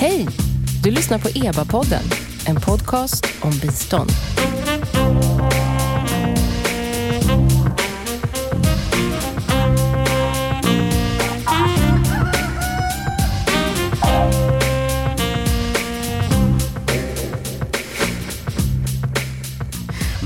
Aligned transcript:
Hej! 0.00 0.26
Du 0.82 0.90
lyssnar 0.90 1.18
på 1.18 1.28
EBA-podden, 1.28 2.02
en 2.46 2.60
podcast 2.60 3.26
om 3.40 3.50
bistånd. 3.50 4.10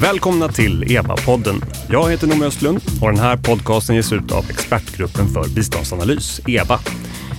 Välkomna 0.01 0.49
till 0.49 0.85
EBA-podden. 0.85 1.65
Jag 1.89 2.11
heter 2.11 2.27
Noomi 2.27 2.45
Östlund 2.45 2.81
och 3.03 3.09
den 3.13 3.21
här 3.21 3.37
podcasten 3.37 3.97
ges 3.97 4.13
ut 4.13 4.33
av 4.33 4.51
Expertgruppen 4.51 5.29
för 5.29 5.49
biståndsanalys, 5.55 6.41
EBA. 6.47 6.81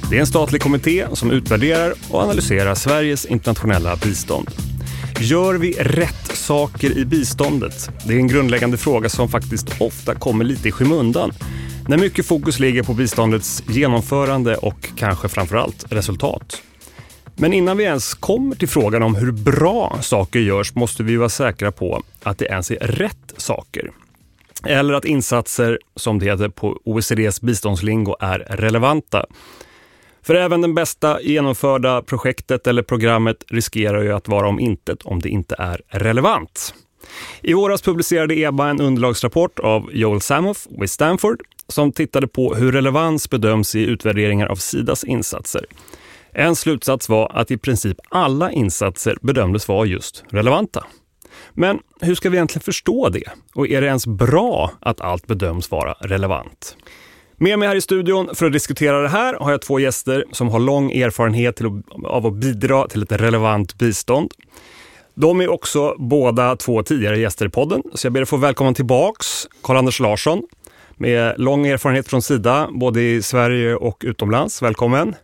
Det 0.10 0.16
är 0.16 0.20
en 0.20 0.28
statlig 0.28 0.62
kommitté 0.62 1.08
som 1.14 1.32
utvärderar 1.32 1.94
och 2.10 2.22
analyserar 2.22 2.76
Sveriges 2.76 3.26
internationella 3.26 3.96
bistånd. 3.96 4.50
Gör 5.20 5.54
vi 5.54 5.73
rätt 5.73 6.27
saker 6.34 6.98
i 6.98 7.05
biståndet? 7.05 7.90
Det 8.08 8.13
är 8.13 8.18
en 8.18 8.27
grundläggande 8.27 8.77
fråga 8.77 9.10
som 9.10 9.30
faktiskt 9.30 9.82
ofta 9.82 10.16
kommer 10.16 10.46
lite 10.46 10.68
i 10.68 10.72
skymundan. 10.72 11.32
När 11.88 11.98
mycket 11.98 12.26
fokus 12.26 12.60
ligger 12.60 12.84
på 12.84 12.94
biståndets 12.94 13.63
genomförande 13.70 14.58
och 14.58 14.90
kanske 14.96 15.27
framförallt 15.27 15.86
resultat. 15.90 16.62
Men 17.35 17.54
innan 17.54 17.77
vi 17.77 17.84
ens 17.84 18.13
kommer 18.13 18.55
till 18.55 18.70
frågan 18.70 19.04
om 19.04 19.16
hur 19.16 19.32
bra 19.32 19.98
saker 20.02 20.40
görs 20.40 20.76
måste 20.76 21.04
vi 21.04 21.16
vara 21.16 21.30
säkra 21.30 21.72
på 21.72 22.04
att 22.24 22.38
det 22.38 22.46
ens 22.46 22.72
är 22.72 22.76
rätt 22.76 23.34
saker. 23.38 23.91
Eller 24.66 24.94
att 24.94 25.05
insatser, 25.05 25.80
som 25.96 26.20
det 26.20 26.26
heter 26.26 26.49
på 26.49 26.80
OECDs 26.84 27.41
biståndslingo, 27.41 28.16
är 28.20 28.40
relevanta. 28.40 29.26
För 30.25 30.35
även 30.35 30.61
den 30.61 30.75
bästa 30.75 31.21
genomförda 31.21 32.02
projektet 32.02 32.67
eller 32.67 32.84
programmet 32.84 33.43
riskerar 33.47 34.02
ju 34.02 34.13
att 34.13 34.27
vara 34.27 34.48
om 34.48 34.59
intet 34.59 35.04
om 35.04 35.20
det 35.20 35.29
inte 35.29 35.55
är 35.59 35.82
relevant. 35.87 36.73
I 37.41 37.54
våras 37.54 37.82
publicerade 37.82 38.35
EBA 38.35 38.70
en 38.70 38.82
underlagsrapport 38.82 39.59
av 39.59 39.90
Joel 39.93 40.21
Samoff 40.21 40.67
vid 40.70 40.90
Stanford 40.90 41.41
som 41.67 41.91
tittade 41.91 42.27
på 42.27 42.55
hur 42.55 42.71
relevans 42.71 43.29
bedöms 43.29 43.76
i 43.76 43.85
utvärderingar 43.85 44.48
av 44.48 44.55
Sidas 44.55 45.04
insatser. 45.04 45.65
En 46.32 46.55
slutsats 46.55 47.10
var 47.10 47.32
att 47.35 47.51
i 47.51 47.57
princip 47.57 47.98
alla 48.10 48.51
insatser 48.51 49.17
bedömdes 49.21 49.67
vara 49.67 49.85
just 49.85 50.23
relevanta. 50.29 50.85
Men 51.54 51.79
hur 52.01 52.15
ska 52.15 52.29
vi 52.29 52.37
egentligen 52.37 52.63
förstå 52.63 53.10
det? 53.10 53.29
Och 53.55 53.67
är 53.67 53.82
det 53.82 53.87
ens 53.87 54.07
bra 54.07 54.71
att 54.79 55.01
allt 55.01 55.27
bedöms 55.27 55.71
vara 55.71 55.93
relevant? 55.93 56.77
Med 57.38 57.60
mig 57.60 57.68
här 57.68 57.76
i 57.76 57.82
studion 57.82 58.30
för 58.34 58.46
att 58.46 58.54
diskutera 58.54 59.02
det 59.02 59.10
här 59.10 59.34
har 59.34 59.52
jag 59.52 59.62
två 59.62 59.80
gäster 59.80 60.26
som 60.32 60.50
har 60.50 60.60
lång 60.60 60.91
erfarenhet 60.91 61.55
till 61.55 61.66
att, 61.66 62.05
av 62.05 62.26
att 62.26 62.34
bidra 62.34 62.88
till 62.88 63.04
ett 63.04 63.12
relevant 63.12 63.78
bistånd. 63.78 64.31
De 65.14 65.41
är 65.41 65.50
också 65.50 65.96
båda 65.97 66.56
två 66.56 66.84
tidigare 66.84 67.19
gäster 67.19 67.46
i 67.46 67.50
podden, 67.50 67.84
så 67.94 68.06
jag 68.06 68.13
ber 68.13 68.22
att 68.22 68.30
få 68.30 68.38
välkomna 68.38 68.74
tillbaks 68.74 69.47
Karl-Anders 69.63 70.00
Larsson 70.00 70.44
med 70.97 71.40
lång 71.40 71.68
erfarenhet 71.68 72.08
från 72.08 72.22
Sida, 72.22 72.69
både 72.72 73.02
i 73.02 73.22
Sverige 73.22 73.75
och 73.75 74.03
utomlands. 74.06 74.62
Välkommen! 74.62 75.16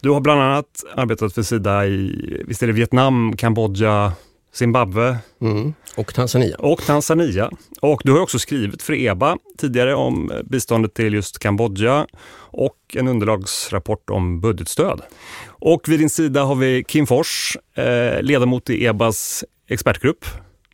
Du 0.00 0.10
har 0.10 0.20
bland 0.20 0.40
annat 0.40 0.84
arbetat 0.94 1.34
för 1.34 1.42
Sida 1.42 1.86
i 1.86 2.42
visst 2.46 2.62
är 2.62 2.66
det 2.66 2.72
Vietnam, 2.72 3.36
Kambodja, 3.36 4.12
Zimbabwe. 4.56 5.18
Mm. 5.40 5.74
Och 5.96 6.14
Tanzania. 6.14 6.56
Och 6.56 6.82
Tanzania. 6.82 7.50
Och 7.80 8.00
du 8.04 8.12
har 8.12 8.20
också 8.20 8.38
skrivit 8.38 8.82
för 8.82 8.92
EBA 8.92 9.38
tidigare 9.58 9.94
om 9.94 10.32
biståndet 10.44 10.94
till 10.94 11.14
just 11.14 11.38
Kambodja 11.38 12.06
och 12.38 12.76
en 12.94 13.08
underlagsrapport 13.08 14.10
om 14.10 14.40
budgetstöd. 14.40 15.00
Och 15.46 15.88
vid 15.88 15.98
din 15.98 16.10
sida 16.10 16.44
har 16.44 16.54
vi 16.54 16.84
Kim 16.84 17.06
Fors, 17.06 17.56
eh, 17.74 18.22
ledamot 18.22 18.70
i 18.70 18.84
EBAs 18.84 19.44
expertgrupp. 19.68 20.24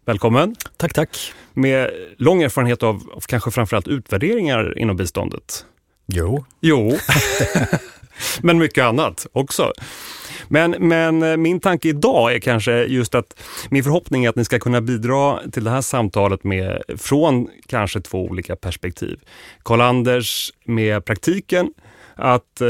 Välkommen! 0.05 0.57
Tack, 0.77 0.95
tack! 0.95 1.33
Med 1.53 1.91
lång 2.19 2.43
erfarenhet 2.43 2.83
av, 2.83 3.03
av 3.15 3.21
kanske 3.21 3.51
framförallt 3.51 3.89
utvärderingar 3.89 4.79
inom 4.79 4.97
biståndet. 4.97 5.65
Jo. 6.07 6.45
Jo, 6.61 6.99
men 8.43 8.59
mycket 8.59 8.85
annat 8.85 9.27
också. 9.33 9.73
Men, 10.49 10.71
men 10.71 11.23
eh, 11.23 11.37
min 11.37 11.61
tanke 11.61 11.89
idag 11.89 12.35
är 12.35 12.39
kanske 12.39 12.85
just 12.85 13.15
att 13.15 13.43
min 13.71 13.85
förhoppning 13.85 14.25
är 14.25 14.29
att 14.29 14.37
ni 14.37 14.45
ska 14.45 14.59
kunna 14.59 14.81
bidra 14.81 15.39
till 15.53 15.65
det 15.65 15.71
här 15.71 15.81
samtalet 15.81 16.45
med, 16.45 16.83
från 16.99 17.49
kanske 17.67 18.01
två 18.01 18.25
olika 18.25 18.57
perspektiv. 18.57 19.21
Karl-Anders 19.63 20.53
med 20.65 21.05
praktiken, 21.05 21.73
att 22.15 22.61
eh, 22.61 22.69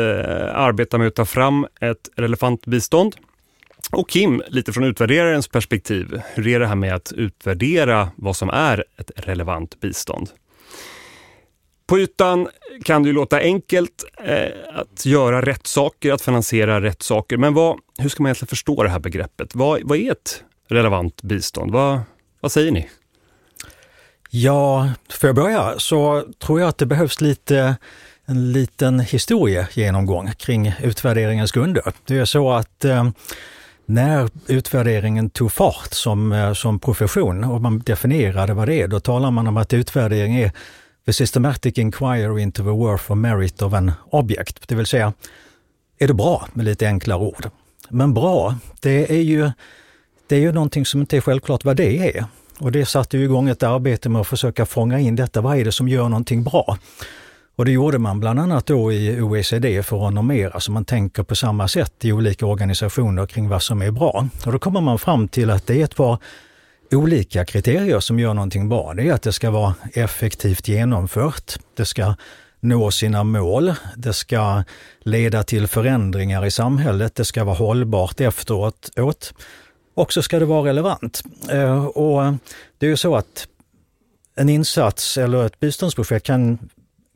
arbeta 0.55 0.99
med 0.99 1.06
att 1.06 1.15
ta 1.15 1.25
fram 1.25 1.66
ett 1.81 2.09
relevant 2.16 2.66
bistånd. 2.66 3.16
Och 3.91 4.11
Kim, 4.11 4.43
lite 4.49 4.72
från 4.72 4.84
utvärderarens 4.84 5.49
perspektiv, 5.49 6.21
hur 6.34 6.49
är 6.49 6.61
det 6.61 6.66
här 6.66 6.75
med 6.75 6.94
att 6.94 7.12
utvärdera 7.12 8.09
vad 8.16 8.37
som 8.37 8.50
är 8.50 8.84
ett 8.99 9.11
relevant 9.16 9.81
bistånd? 9.81 10.31
På 11.87 11.98
ytan 11.98 12.48
kan 12.84 13.03
det 13.03 13.06
ju 13.06 13.12
låta 13.12 13.38
enkelt 13.38 14.04
eh, 14.25 14.48
att 14.75 15.06
göra 15.06 15.43
rätt 15.43 15.66
saker, 15.66 16.12
att 16.12 16.22
finansiera 16.22 16.81
rätt 16.81 17.03
saker. 17.03 17.37
Men 17.37 17.54
vad, 17.54 17.78
hur 17.98 18.09
ska 18.09 18.22
man 18.22 18.28
egentligen 18.28 18.48
förstå 18.48 18.82
det 18.82 18.88
här 18.88 18.98
begreppet? 18.98 19.54
Vad, 19.54 19.81
vad 19.84 19.98
är 19.98 20.12
ett 20.12 20.44
relevant 20.69 21.22
bistånd? 21.22 21.70
Vad, 21.70 22.00
vad 22.41 22.53
säger 22.53 22.72
ni? 22.72 22.88
Ja, 24.31 24.91
för 25.09 25.28
att 25.28 25.34
börja 25.34 25.75
så 25.78 26.25
tror 26.38 26.60
jag 26.60 26.69
att 26.69 26.78
det 26.78 26.87
behövs 26.87 27.20
lite 27.20 27.76
en 28.25 28.53
liten 28.53 29.00
historiegenomgång 29.00 30.31
kring 30.32 30.75
utvärderingens 30.82 31.53
grunder. 31.53 31.93
Det 32.06 32.19
är 32.19 32.25
så 32.25 32.53
att 32.53 32.84
eh, 32.84 33.10
när 33.87 34.31
utvärderingen 34.47 35.31
tog 35.31 35.53
fart 35.53 35.93
som, 35.93 36.32
eh, 36.32 36.53
som 36.53 36.78
profession 36.78 37.44
och 37.44 37.60
man 37.60 37.78
definierade 37.78 38.54
vad 38.54 38.69
det 38.69 38.82
är, 38.82 38.88
då 38.88 39.00
talar 39.00 39.31
man 39.31 39.47
om 39.47 39.56
att 39.56 39.72
utvärdering 39.72 40.37
är 40.37 40.53
the 41.06 41.12
systematic 41.12 41.78
inquiry 41.78 42.42
into 42.42 42.62
the 42.62 42.70
worth 42.70 43.10
or 43.10 43.14
merit 43.14 43.62
of 43.62 43.72
an 43.72 43.92
object. 44.10 44.68
Det 44.68 44.74
vill 44.74 44.86
säga, 44.86 45.12
är 45.98 46.08
det 46.08 46.14
bra 46.14 46.48
med 46.52 46.64
lite 46.64 46.86
enklare 46.86 47.18
ord? 47.18 47.50
Men 47.88 48.14
bra, 48.14 48.54
det 48.80 49.12
är 49.12 49.22
ju, 49.22 49.50
det 50.26 50.36
är 50.36 50.40
ju 50.40 50.52
någonting 50.52 50.86
som 50.86 51.00
inte 51.00 51.16
är 51.16 51.20
självklart 51.20 51.64
vad 51.64 51.76
det 51.76 52.16
är. 52.16 52.24
Och 52.58 52.72
det 52.72 52.86
satte 52.86 53.18
ju 53.18 53.24
igång 53.24 53.48
ett 53.48 53.62
arbete 53.62 54.08
med 54.08 54.20
att 54.20 54.26
försöka 54.26 54.66
fånga 54.66 54.98
in 54.98 55.16
detta. 55.16 55.40
Vad 55.40 55.58
är 55.58 55.64
det 55.64 55.72
som 55.72 55.88
gör 55.88 56.08
någonting 56.08 56.44
bra? 56.44 56.78
Och 57.56 57.64
det 57.64 57.72
gjorde 57.72 57.98
man 57.98 58.20
bland 58.20 58.40
annat 58.40 58.66
då 58.66 58.92
i 58.92 59.20
OECD 59.20 59.82
för 59.82 60.08
att 60.08 60.14
normera, 60.14 60.60
så 60.60 60.72
man 60.72 60.84
tänker 60.84 61.22
på 61.22 61.34
samma 61.34 61.69
sätt 61.69 62.04
i 62.04 62.12
olika 62.12 62.46
organisationer 62.46 63.26
kring 63.26 63.48
vad 63.48 63.62
som 63.62 63.82
är 63.82 63.90
bra. 63.90 64.28
Och 64.46 64.52
då 64.52 64.58
kommer 64.58 64.80
man 64.80 64.98
fram 64.98 65.28
till 65.28 65.50
att 65.50 65.66
det 65.66 65.80
är 65.80 65.84
ett 65.84 65.96
par 65.96 66.19
olika 66.94 67.44
kriterier 67.44 68.00
som 68.00 68.19
gör 68.19 68.34
någonting 68.34 68.69
bra. 68.69 68.94
Det 68.94 69.08
är 69.08 69.12
att 69.12 69.22
det 69.22 69.32
ska 69.32 69.50
vara 69.50 69.75
effektivt 69.92 70.69
genomfört. 70.69 71.58
Det 71.76 71.84
ska 71.84 72.14
nå 72.60 72.91
sina 72.91 73.25
mål. 73.25 73.75
Det 73.97 74.12
ska 74.12 74.64
leda 75.00 75.42
till 75.42 75.66
förändringar 75.66 76.47
i 76.47 76.50
samhället. 76.50 77.14
Det 77.14 77.25
ska 77.25 77.44
vara 77.44 77.56
hållbart 77.56 78.20
efteråt. 78.20 78.91
Och 79.94 80.12
så 80.12 80.22
ska 80.22 80.38
det 80.38 80.44
vara 80.44 80.69
relevant. 80.69 81.22
Eh, 81.50 81.84
och 81.84 82.34
det 82.78 82.86
är 82.86 82.91
ju 82.91 82.97
så 82.97 83.16
att 83.16 83.48
en 84.34 84.48
insats 84.48 85.19
eller 85.19 85.47
ett 85.47 85.60
biståndsprojekt 85.60 86.26
kan, 86.26 86.58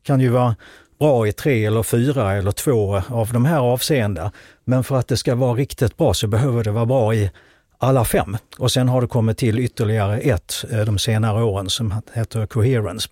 kan 0.03 0.21
ju 0.21 0.29
vara 0.29 0.57
bra 0.99 1.29
i 1.29 1.33
tre 1.33 1.65
eller 1.65 1.83
fyra 1.83 2.33
eller 2.33 2.53
två 2.53 3.03
av 3.09 3.33
de 3.33 3.45
här 3.45 3.59
avseendena. 3.59 4.33
Men 4.65 4.85
för 4.85 4.97
att 4.97 5.09
det 5.09 5.17
ska 5.17 5.35
vara 5.35 5.55
riktigt 5.55 5.97
bra 5.97 6.15
så 6.15 6.27
behöver 6.27 6.65
det 6.65 6.71
vara 6.71 6.87
bra 6.87 7.15
i 7.15 7.31
alla 7.79 8.05
fem. 8.05 8.37
Och 8.59 8.73
sen 8.73 8.89
har 8.89 9.01
det 9.01 9.07
kommit 9.07 9.39
till 9.39 9.59
ytterligare 9.59 10.19
ett 10.19 10.65
eh, 10.71 10.81
de 10.81 10.99
senare 10.99 11.45
åren 11.45 11.71
som 11.71 11.95
heter 12.13 12.47
Coherence. 12.47 13.09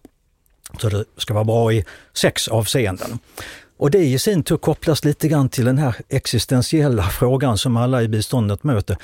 Så 0.80 0.88
det 0.88 1.04
ska 1.16 1.34
vara 1.34 1.44
bra 1.44 1.72
i 1.72 1.84
sex 2.14 2.48
avseenden. 2.48 3.18
Och 3.76 3.90
det 3.90 4.04
i 4.04 4.18
sin 4.18 4.42
tur 4.42 4.56
kopplas 4.56 5.04
lite 5.04 5.28
grann 5.28 5.48
till 5.48 5.64
den 5.64 5.78
här 5.78 5.94
existentiella 6.08 7.02
frågan 7.02 7.58
som 7.58 7.76
alla 7.76 8.02
i 8.02 8.08
biståndet 8.08 8.64
möter. 8.64 8.96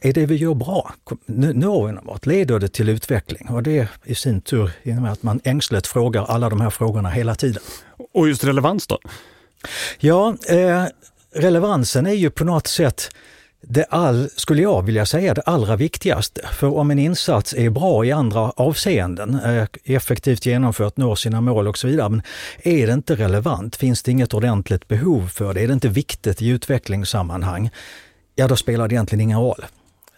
Är 0.00 0.12
det 0.12 0.26
vi 0.26 0.36
gör 0.36 0.54
bra? 0.54 0.94
Når 1.26 1.86
vi 1.86 1.92
något? 1.92 2.26
Leder 2.26 2.58
det 2.58 2.68
till 2.68 2.88
utveckling? 2.88 3.48
Och 3.48 3.62
det 3.62 3.88
i 4.04 4.14
sin 4.14 4.40
tur 4.40 4.70
innebär 4.82 5.10
att 5.10 5.22
man 5.22 5.40
ängsligt 5.44 5.86
frågar 5.86 6.24
alla 6.24 6.50
de 6.50 6.60
här 6.60 6.70
frågorna 6.70 7.08
hela 7.08 7.34
tiden. 7.34 7.62
Och 8.12 8.28
just 8.28 8.44
relevans 8.44 8.86
då? 8.86 8.98
Ja, 9.98 10.36
eh, 10.48 10.84
relevansen 11.34 12.06
är 12.06 12.12
ju 12.12 12.30
på 12.30 12.44
något 12.44 12.66
sätt 12.66 13.10
det 13.68 13.84
all, 13.84 14.28
skulle 14.36 14.62
jag 14.62 14.82
vilja 14.82 15.06
säga, 15.06 15.34
det 15.34 15.40
allra 15.40 15.76
viktigaste. 15.76 16.40
För 16.52 16.76
om 16.76 16.90
en 16.90 16.98
insats 16.98 17.54
är 17.54 17.70
bra 17.70 18.04
i 18.04 18.12
andra 18.12 18.50
avseenden, 18.50 19.40
eh, 19.44 19.66
effektivt 19.84 20.46
genomfört, 20.46 20.96
når 20.96 21.14
sina 21.14 21.40
mål 21.40 21.68
och 21.68 21.78
så 21.78 21.86
vidare, 21.86 22.08
men 22.08 22.22
är 22.62 22.86
det 22.86 22.92
inte 22.92 23.14
relevant, 23.14 23.76
finns 23.76 24.02
det 24.02 24.10
inget 24.10 24.34
ordentligt 24.34 24.88
behov 24.88 25.28
för 25.28 25.54
det, 25.54 25.60
är 25.60 25.66
det 25.66 25.74
inte 25.74 25.88
viktigt 25.88 26.42
i 26.42 26.48
utvecklingssammanhang, 26.48 27.70
ja 28.34 28.48
då 28.48 28.56
spelar 28.56 28.88
det 28.88 28.94
egentligen 28.94 29.20
ingen 29.20 29.40
roll. 29.40 29.64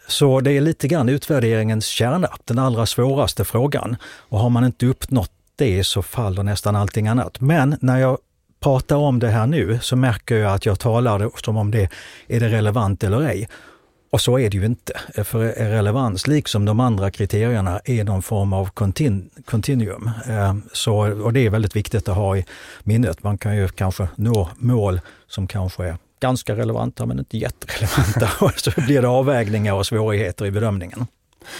Så 0.07 0.39
det 0.39 0.51
är 0.51 0.61
lite 0.61 0.87
grann 0.87 1.09
utvärderingens 1.09 1.85
kärna, 1.85 2.29
den 2.45 2.59
allra 2.59 2.85
svåraste 2.85 3.45
frågan. 3.45 3.95
Och 4.03 4.39
har 4.39 4.49
man 4.49 4.65
inte 4.65 4.85
uppnått 4.85 5.31
det 5.55 5.83
så 5.83 6.01
faller 6.01 6.43
nästan 6.43 6.75
allting 6.75 7.07
annat. 7.07 7.41
Men 7.41 7.77
när 7.81 7.97
jag 7.97 8.17
pratar 8.59 8.95
om 8.95 9.19
det 9.19 9.29
här 9.29 9.47
nu 9.47 9.79
så 9.81 9.95
märker 9.95 10.35
jag 10.35 10.53
att 10.53 10.65
jag 10.65 10.79
talar 10.79 11.29
som 11.43 11.57
om 11.57 11.71
det 11.71 11.89
är 12.27 12.39
det 12.39 12.49
relevant 12.49 13.03
eller 13.03 13.21
ej. 13.21 13.47
Och 14.11 14.21
så 14.21 14.39
är 14.39 14.49
det 14.49 14.57
ju 14.57 14.65
inte. 14.65 14.93
För 15.23 15.39
relevans, 15.69 16.27
liksom 16.27 16.65
de 16.65 16.79
andra 16.79 17.11
kriterierna, 17.11 17.79
är 17.85 18.03
någon 18.03 18.21
form 18.21 18.53
av 18.53 18.69
kontinuum. 18.69 19.29
continuum. 19.45 20.11
Eh, 20.29 20.55
så, 20.73 21.23
och 21.23 21.33
det 21.33 21.45
är 21.45 21.49
väldigt 21.49 21.75
viktigt 21.75 22.09
att 22.09 22.15
ha 22.15 22.37
i 22.37 22.45
minnet. 22.83 23.23
Man 23.23 23.37
kan 23.37 23.57
ju 23.57 23.67
kanske 23.67 24.07
nå 24.15 24.49
mål 24.57 25.01
som 25.27 25.47
kanske 25.47 25.83
är 25.83 25.97
ganska 26.19 26.55
relevanta 26.55 27.05
men 27.05 27.19
inte 27.19 27.37
jätterelevanta. 27.37 28.29
Och 28.45 28.59
så 28.59 28.71
blir 28.77 29.01
det 29.01 29.07
avvägningar 29.07 29.73
och 29.73 29.85
svårigheter 29.85 30.45
i 30.45 30.51
bedömningen. 30.51 31.07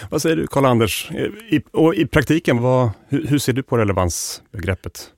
Vad 0.09 0.21
säger 0.21 0.35
du 0.35 0.47
Karl-Anders? 0.47 1.11
I, 1.51 1.61
och 1.73 1.95
I 1.95 2.05
praktiken, 2.05 2.61
vad, 2.61 2.89
hur, 3.07 3.27
hur 3.27 3.39
ser 3.39 3.53
du 3.53 3.63
på 3.63 3.77
relevansbegreppet? 3.77 5.11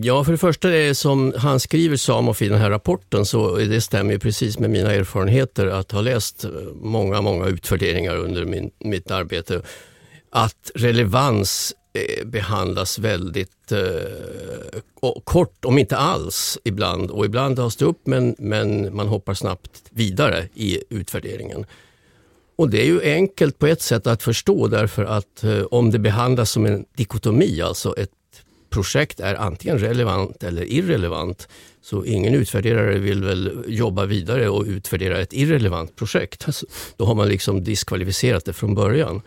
Ja, 0.00 0.24
för 0.24 0.32
det 0.32 0.38
första, 0.38 0.68
det 0.68 0.94
som 0.94 1.34
han 1.36 1.60
skriver 1.60 1.96
Samof 1.96 2.42
i 2.42 2.48
den 2.48 2.58
här 2.58 2.70
rapporten, 2.70 3.26
så 3.26 3.56
det 3.56 3.80
stämmer 3.80 4.18
precis 4.18 4.58
med 4.58 4.70
mina 4.70 4.92
erfarenheter 4.92 5.66
att 5.66 5.92
ha 5.92 6.00
läst 6.00 6.44
eh, 6.44 6.50
många, 6.74 7.20
många 7.20 7.46
utvärderingar 7.46 8.16
under 8.16 8.44
min, 8.44 8.70
mitt 8.78 9.10
arbete. 9.10 9.62
Att 10.30 10.70
relevans 10.74 11.74
eh, 11.92 12.26
behandlas 12.26 12.98
väldigt 12.98 13.72
eh, 13.72 15.10
kort, 15.24 15.64
om 15.64 15.78
inte 15.78 15.96
alls 15.96 16.58
ibland. 16.64 17.10
Och 17.10 17.24
ibland 17.24 17.56
tas 17.56 17.76
det 17.76 17.84
upp 17.84 18.06
men, 18.06 18.34
men 18.38 18.96
man 18.96 19.08
hoppar 19.08 19.34
snabbt 19.34 19.82
vidare 19.90 20.48
i 20.54 20.78
utvärderingen. 20.90 21.66
Och 22.56 22.70
det 22.70 22.80
är 22.80 22.86
ju 22.86 23.02
enkelt 23.02 23.58
på 23.58 23.66
ett 23.66 23.82
sätt 23.82 24.06
att 24.06 24.22
förstå 24.22 24.66
därför 24.66 25.04
att 25.04 25.44
eh, 25.44 25.62
om 25.62 25.90
det 25.90 25.98
behandlas 25.98 26.50
som 26.50 26.66
en 26.66 26.84
dikotomi, 26.96 27.60
alltså 27.62 27.94
ett 27.96 28.10
projekt 28.72 29.20
är 29.20 29.34
antingen 29.34 29.78
relevant 29.78 30.42
eller 30.42 30.64
irrelevant. 30.64 31.48
Så 31.82 32.04
ingen 32.04 32.34
utvärderare 32.34 32.98
vill 32.98 33.24
väl 33.24 33.64
jobba 33.66 34.06
vidare 34.06 34.48
och 34.48 34.64
utvärdera 34.66 35.20
ett 35.20 35.32
irrelevant 35.32 35.96
projekt. 35.96 36.44
Alltså, 36.46 36.66
då 36.96 37.04
har 37.04 37.14
man 37.14 37.28
liksom 37.28 37.64
diskvalificerat 37.64 38.44
det 38.44 38.52
från 38.52 38.74
början. 38.74 39.22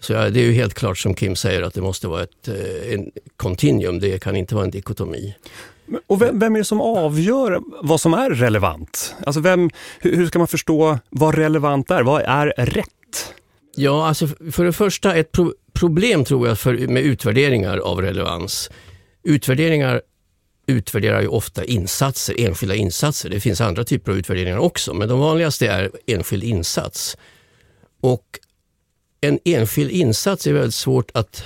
Så 0.00 0.12
ja, 0.12 0.30
det 0.30 0.40
är 0.40 0.44
ju 0.44 0.52
helt 0.52 0.74
klart 0.74 0.98
som 0.98 1.14
Kim 1.14 1.36
säger 1.36 1.62
att 1.62 1.74
det 1.74 1.80
måste 1.80 2.08
vara 2.08 2.22
ett 2.22 2.48
eh, 2.48 2.94
en 2.94 3.10
continuum, 3.36 3.98
det 3.98 4.22
kan 4.22 4.36
inte 4.36 4.54
vara 4.54 4.64
en 4.64 4.70
dikotomi. 4.70 5.34
Och 6.06 6.22
vem, 6.22 6.38
vem, 6.38 6.54
är 6.54 6.58
det 6.58 6.64
som 6.64 6.80
avgör 6.80 7.60
vad 7.82 8.00
som 8.00 8.14
är 8.14 8.30
relevant? 8.30 9.14
Alltså 9.26 9.40
vem, 9.40 9.70
hur, 10.00 10.16
hur 10.16 10.26
ska 10.26 10.38
man 10.38 10.48
förstå 10.48 10.98
vad 11.10 11.34
relevant 11.34 11.90
är? 11.90 12.02
Vad 12.02 12.22
är 12.22 12.46
rätt? 12.56 13.34
Ja, 13.80 14.06
alltså 14.06 14.26
för 14.26 14.64
det 14.64 14.72
första 14.72 15.14
ett 15.14 15.32
pro 15.32 15.52
problem 15.72 16.24
tror 16.24 16.48
jag 16.48 16.58
för, 16.58 16.88
med 16.88 17.02
utvärderingar 17.02 17.78
av 17.78 18.02
relevans. 18.02 18.70
Utvärderingar 19.22 20.02
utvärderar 20.66 21.20
ju 21.20 21.28
ofta 21.28 21.64
insatser, 21.64 22.34
enskilda 22.38 22.74
insatser. 22.74 23.30
Det 23.30 23.40
finns 23.40 23.60
andra 23.60 23.84
typer 23.84 24.12
av 24.12 24.18
utvärderingar 24.18 24.58
också, 24.58 24.94
men 24.94 25.08
de 25.08 25.20
vanligaste 25.20 25.66
är 25.66 25.90
enskild 26.06 26.44
insats. 26.44 27.16
Och 28.00 28.24
en 29.20 29.38
enskild 29.44 29.90
insats 29.90 30.46
är 30.46 30.52
väldigt 30.52 30.74
svårt 30.74 31.10
att 31.14 31.44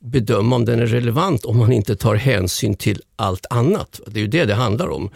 bedöma 0.00 0.56
om 0.56 0.64
den 0.64 0.80
är 0.80 0.86
relevant 0.86 1.44
om 1.44 1.58
man 1.58 1.72
inte 1.72 1.96
tar 1.96 2.14
hänsyn 2.14 2.74
till 2.74 3.02
allt 3.16 3.46
annat. 3.50 4.00
Det 4.06 4.18
är 4.18 4.22
ju 4.22 4.28
det 4.28 4.44
det 4.44 4.54
handlar 4.54 4.88
om. 4.88 5.10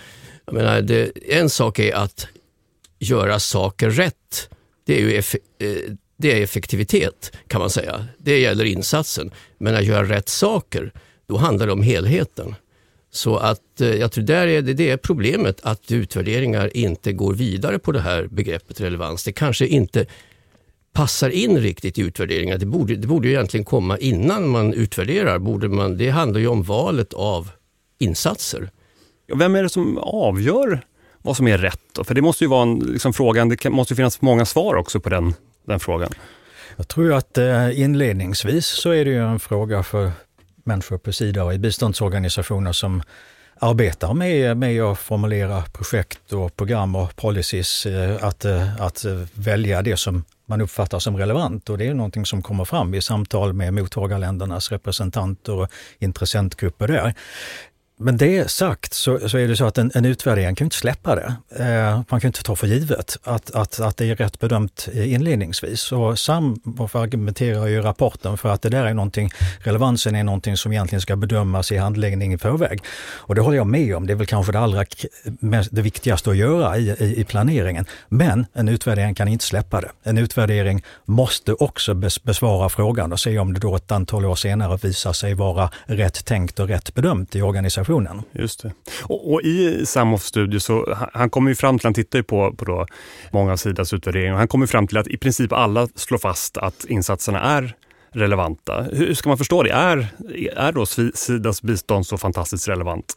Jag 0.45 0.55
menar, 0.55 0.81
det, 0.81 1.11
en 1.29 1.51
sak 1.51 1.79
är 1.79 1.95
att 1.95 2.27
göra 2.99 3.41
saker 3.41 3.91
rätt. 3.91 4.49
Det 4.85 4.95
är 4.95 5.01
ju 5.01 5.17
eh, 5.17 5.95
det 6.21 6.39
är 6.39 6.43
effektivitet 6.43 7.33
kan 7.47 7.61
man 7.61 7.71
säga. 7.71 8.07
Det 8.19 8.39
gäller 8.39 8.65
insatsen. 8.65 9.31
Men 9.59 9.75
att 9.75 9.85
göra 9.85 10.09
rätt 10.09 10.29
saker, 10.29 10.93
då 11.27 11.37
handlar 11.37 11.67
det 11.67 11.73
om 11.73 11.83
helheten. 11.83 12.55
Så 13.13 13.37
att 13.37 13.81
eh, 13.81 13.95
jag 13.95 14.13
tror 14.13 14.25
där 14.25 14.47
är 14.47 14.63
det, 14.63 14.75
det 14.75 14.91
är 14.91 14.97
problemet 14.97 15.61
att 15.63 15.91
utvärderingar 15.93 16.77
inte 16.77 17.13
går 17.13 17.35
vidare 17.35 17.79
på 17.79 17.93
det 17.93 18.01
här 18.01 18.27
begreppet 18.27 18.81
relevans. 18.81 19.25
Det 19.25 19.33
kanske 19.33 19.67
inte 19.67 20.07
passar 20.93 21.31
in 21.31 21.59
riktigt 21.59 21.99
i 21.99 22.03
utvärderingar. 22.03 22.59
Det 22.59 22.67
borde, 22.67 22.97
det 22.97 23.07
borde 23.07 23.29
egentligen 23.29 23.65
komma 23.65 23.99
innan 23.99 24.49
man 24.49 24.75
utvärderar. 24.75 25.39
Borde 25.39 25.69
man, 25.69 25.97
det 25.97 26.11
handlar 26.11 26.41
ju 26.41 26.47
om 26.47 26.63
valet 26.63 27.13
av 27.13 27.51
insatser. 27.99 28.71
Vem 29.35 29.55
är 29.55 29.63
det 29.63 29.69
som 29.69 29.99
avgör 29.99 30.81
vad 31.23 31.37
som 31.37 31.49
är 31.49 31.59
rätt? 31.59 31.81
Då? 31.93 32.05
För 32.05 32.15
det 32.15 32.23
måste 32.23 32.45
ju 32.45 32.49
vara 32.49 32.63
en 32.63 32.79
liksom, 32.79 33.13
fråga, 33.13 33.45
det 33.45 33.71
måste 33.71 33.95
finnas 33.95 34.23
många 34.23 34.47
svar 34.47 34.75
också 34.75 35.01
på 35.01 35.09
den 35.09 35.35
den 35.71 35.81
frågan? 35.81 36.11
Jag 36.77 36.89
tror 36.89 37.13
att 37.13 37.39
eh, 37.39 37.81
inledningsvis 37.81 38.67
så 38.67 38.91
är 38.91 39.05
det 39.05 39.11
ju 39.11 39.25
en 39.25 39.41
fråga 39.41 39.83
för 39.83 40.13
människor 40.65 40.99
på 40.99 41.13
Sida 41.13 41.45
och 41.45 41.55
i 41.55 41.59
biståndsorganisationer 41.59 42.73
som 42.73 43.03
arbetar 43.61 44.15
med, 44.15 44.57
med 44.57 44.83
att 44.83 44.99
formulera 44.99 45.63
projekt 45.63 46.33
och 46.33 46.57
program 46.57 46.97
och 46.97 47.17
policies, 47.17 47.87
eh, 47.87 48.25
att, 48.25 48.45
eh, 48.45 48.83
att 48.83 49.05
välja 49.35 49.83
det 49.83 49.97
som 49.97 50.25
man 50.47 50.61
uppfattar 50.61 50.99
som 50.99 51.17
relevant 51.17 51.71
och 51.71 51.79
det 51.79 51.87
är 51.87 51.95
någonting 51.95 52.27
som 52.27 52.43
kommer 52.43 52.65
fram 52.65 52.95
i 52.95 53.03
samtal 53.03 53.53
med 53.53 53.75
mottagarländernas 53.75 54.73
representanter 54.73 55.53
och 55.53 55.69
intressentgrupper 55.99 56.89
där. 56.89 57.15
Men 58.03 58.17
det 58.17 58.51
sagt 58.51 58.95
så, 58.95 59.29
så 59.29 59.39
är 59.39 59.49
det 59.49 59.57
så 59.57 59.65
att 59.65 59.79
en, 59.79 59.91
en 59.95 60.05
utvärdering 60.05 60.55
kan 60.55 60.65
inte 60.67 60.77
släppa 60.77 61.15
det. 61.15 61.35
Eh, 61.65 62.01
man 62.09 62.21
kan 62.21 62.29
inte 62.29 62.43
ta 62.43 62.57
för 62.57 62.67
givet 62.67 63.17
att, 63.25 63.55
att, 63.55 63.81
att 63.81 63.97
det 63.97 64.11
är 64.11 64.15
rätt 64.15 64.39
bedömt 64.39 64.89
inledningsvis. 64.95 65.93
Och 65.93 66.19
Sam 66.19 66.61
argumenterar 66.93 67.67
ju 67.67 67.77
i 67.77 67.81
rapporten 67.81 68.39
för 68.39 68.49
att 68.49 68.63
det 68.63 68.69
där 68.69 68.85
är 68.85 68.95
någonting, 68.95 69.31
relevansen 69.59 70.15
är 70.15 70.25
någonting 70.25 70.57
som 70.57 70.73
egentligen 70.73 71.01
ska 71.01 71.17
bedömas 71.17 71.73
i 71.73 71.77
handläggning 71.77 72.33
i 72.33 72.39
förväg. 72.39 72.81
Och 73.15 73.35
det 73.35 73.41
håller 73.41 73.57
jag 73.57 73.67
med 73.67 73.97
om, 73.97 74.07
det 74.07 74.13
är 74.13 74.17
väl 74.17 74.27
kanske 74.27 74.53
det 74.53 74.59
allra 74.59 74.85
det 75.71 75.83
viktigaste 75.83 76.31
att 76.31 76.37
göra 76.37 76.79
i, 76.79 76.91
i, 76.91 77.21
i 77.21 77.25
planeringen. 77.25 77.87
Men 78.09 78.47
en 78.53 78.69
utvärdering 78.69 79.15
kan 79.15 79.29
inte 79.29 79.45
släppa 79.45 79.81
det. 79.81 79.91
En 80.03 80.19
utvärdering 80.19 80.83
måste 81.05 81.53
också 81.53 81.95
bes, 81.95 82.23
besvara 82.23 82.69
frågan 82.69 83.13
och 83.13 83.21
se 83.21 83.39
om 83.39 83.53
det 83.53 83.61
då 83.61 83.77
ett 83.77 83.93
antal 83.93 84.25
år 84.25 84.35
senare 84.35 84.79
visar 84.83 85.13
sig 85.13 85.35
vara 85.35 85.71
rätt 85.87 86.25
tänkt 86.25 86.61
och 86.61 86.69
rätt 86.69 86.95
bedömt 86.95 87.37
i 87.37 87.43
organisationen 87.43 87.90
organisationen. 87.93 88.43
Just 88.43 88.63
det. 88.63 88.73
Och, 89.03 89.33
och 89.33 89.43
i 89.43 89.87
Samhoffs 89.87 90.27
studie 90.27 90.61
så 90.61 90.97
han 91.13 91.31
kommer 91.31 91.51
ju 91.51 91.55
fram 91.55 91.79
till, 91.79 91.87
han 91.87 91.95
tittar 91.95 92.19
ju 92.19 92.23
på, 92.23 92.55
på 92.55 92.65
då 92.65 92.87
många 93.33 93.53
av 93.53 93.57
Sidas 93.57 93.93
utvärderingar, 93.93 94.33
och 94.33 94.39
han 94.39 94.49
kommer 94.49 94.67
fram 94.67 94.87
till 94.87 94.99
att 94.99 95.09
i 95.09 95.17
princip 95.17 95.53
alla 95.53 95.89
slår 95.95 96.19
fast 96.19 96.57
att 96.57 96.85
insatserna 96.85 97.41
är 97.41 97.75
relevanta. 98.13 98.83
Hur 98.93 99.15
ska 99.15 99.29
man 99.29 99.39
förstå 99.39 99.63
det? 99.63 99.71
Är, 99.71 100.07
är 100.57 100.73
då 100.73 100.87
Sidas 101.15 101.63
bistånd 101.63 102.07
så 102.07 102.19
fantastiskt 102.19 102.69
relevant? 102.69 103.17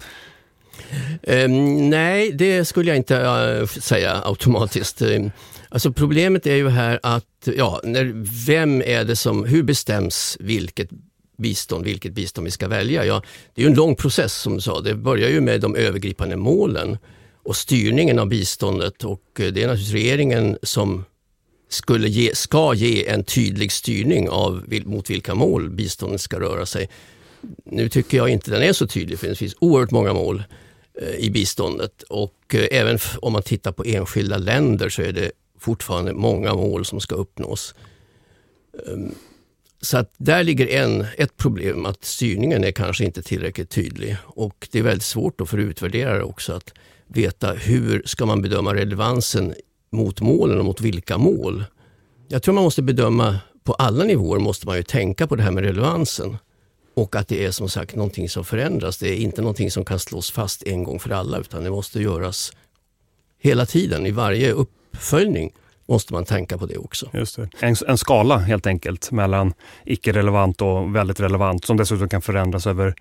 Um, 1.24 1.90
nej, 1.90 2.32
det 2.32 2.66
skulle 2.66 2.90
jag 2.90 2.98
inte 2.98 3.16
uh, 3.16 3.66
säga 3.66 4.22
automatiskt. 4.26 5.02
Um, 5.02 5.32
alltså 5.70 5.94
problemet 5.94 6.48
är 6.48 6.56
ju 6.56 6.70
här 6.70 7.00
att, 7.04 7.48
ja, 7.58 7.80
när, 7.84 8.12
vem 8.46 8.82
är 8.82 9.04
det 9.04 9.16
som, 9.16 9.46
hur 9.46 9.64
bestäms 9.64 10.38
vilket 10.40 10.90
bistånd, 11.38 11.86
vilket 11.86 12.14
bistånd 12.14 12.46
vi 12.46 12.52
ska 12.52 12.68
välja. 12.68 13.06
Ja, 13.06 13.22
det 13.54 13.64
är 13.64 13.68
en 13.68 13.74
lång 13.74 13.96
process 13.96 14.34
som 14.34 14.56
du 14.56 14.62
sa. 14.62 14.82
Det 14.82 14.96
börjar 14.96 15.30
ju 15.30 15.42
med 15.42 15.62
de 15.62 15.76
övergripande 15.76 16.36
målen 16.36 16.98
och 17.44 17.56
styrningen 17.56 18.20
av 18.20 18.28
biståndet 18.28 19.04
och 19.04 19.40
eh, 19.40 19.52
det 19.54 19.64
är 19.64 19.68
naturligtvis 19.68 19.94
regeringen 19.94 20.58
som 20.64 21.06
skulle 21.70 22.10
ge, 22.10 22.36
ska 22.36 22.74
ge 22.74 23.08
en 23.08 23.24
tydlig 23.24 23.72
styrning 23.72 24.30
av 24.30 24.64
mot 24.86 25.10
vilka 25.10 25.36
mål 25.36 25.70
biståndet 25.70 26.22
ska 26.22 26.40
röra 26.40 26.66
sig. 26.66 26.90
Nu 27.66 27.90
tycker 27.90 28.18
jag 28.18 28.30
inte 28.30 28.52
den 28.52 28.62
är 28.62 28.74
så 28.74 28.88
tydlig 28.88 29.20
för 29.20 29.28
det 29.28 29.36
finns 29.36 29.56
oerhört 29.60 29.92
många 29.92 30.14
mål 30.14 30.44
eh, 31.02 31.16
i 31.16 31.30
biståndet 31.30 32.04
och 32.04 32.56
eh, 32.56 32.68
även 32.72 33.00
om 33.22 33.34
man 33.34 33.44
tittar 33.44 33.72
på 33.72 33.84
enskilda 33.84 34.38
länder 34.38 34.90
så 34.90 35.02
är 35.02 35.12
det 35.12 35.32
fortfarande 35.60 36.14
många 36.14 36.54
mål 36.54 36.86
som 36.86 37.00
ska 37.00 37.16
uppnås. 37.16 37.76
Ehm, 38.88 39.16
så 39.84 39.98
att 39.98 40.14
där 40.18 40.44
ligger 40.44 40.68
en, 40.68 41.06
ett 41.18 41.38
problem, 41.38 41.86
att 41.86 42.06
styrningen 42.06 42.64
är 42.64 42.72
kanske 42.72 43.06
inte 43.06 43.22
tillräckligt 43.24 43.70
tydlig. 43.70 44.18
Och 44.24 44.68
det 44.72 44.80
är 44.80 44.84
väldigt 44.84 45.04
svårt 45.04 45.38
då 45.38 45.46
för 45.46 45.58
utvärderare 45.58 46.24
också 46.24 46.54
att 46.54 46.74
veta 47.08 47.54
hur 47.54 48.04
ska 48.06 48.26
man 48.26 48.42
bedöma 48.42 48.76
relevansen 48.76 49.54
mot 49.92 50.22
målen 50.22 50.60
och 50.60 50.66
mot 50.66 50.82
vilka 50.82 51.18
mål. 51.18 51.64
Jag 52.28 52.44
tror 52.44 52.54
man 52.54 52.64
måste 52.64 52.82
bedöma 52.82 53.40
på 53.64 53.74
alla 53.74 54.04
nivåer 54.04 54.40
måste 54.40 54.68
man 54.68 54.78
ju 54.78 54.84
tänka 54.84 55.28
på 55.28 55.36
det 55.36 55.44
här 55.44 55.52
med 55.52 55.64
relevansen. 55.64 56.38
Och 56.94 57.16
att 57.16 57.28
det 57.28 57.46
är 57.46 57.52
som 57.52 57.70
sagt 57.70 57.96
någonting 57.96 58.30
som 58.30 58.46
förändras. 58.46 58.98
Det 58.98 59.10
är 59.10 59.16
inte 59.16 59.42
någonting 59.42 59.72
som 59.72 59.86
kan 59.86 60.00
slås 60.00 60.32
fast 60.32 60.64
en 60.64 60.84
gång 60.84 61.00
för 61.00 61.10
alla 61.10 61.38
utan 61.38 61.64
det 61.64 61.70
måste 61.70 62.02
göras 62.02 62.52
hela 63.40 63.66
tiden 63.66 64.06
i 64.06 64.12
varje 64.12 64.52
uppföljning 64.52 65.52
måste 65.86 66.14
man 66.14 66.26
tänka 66.26 66.58
på 66.58 66.66
det 66.66 66.78
också. 66.78 67.10
Just 67.14 67.36
det. 67.36 67.50
En, 67.60 67.76
en 67.88 67.98
skala 67.98 68.38
helt 68.38 68.68
enkelt 68.68 69.12
mellan 69.12 69.54
icke-relevant 69.86 70.62
och 70.62 70.96
väldigt 70.96 71.20
relevant 71.20 71.66
som 71.66 71.78
dessutom 71.78 72.10
kan 72.10 72.22
förändras 72.22 72.68
över, 72.68 72.96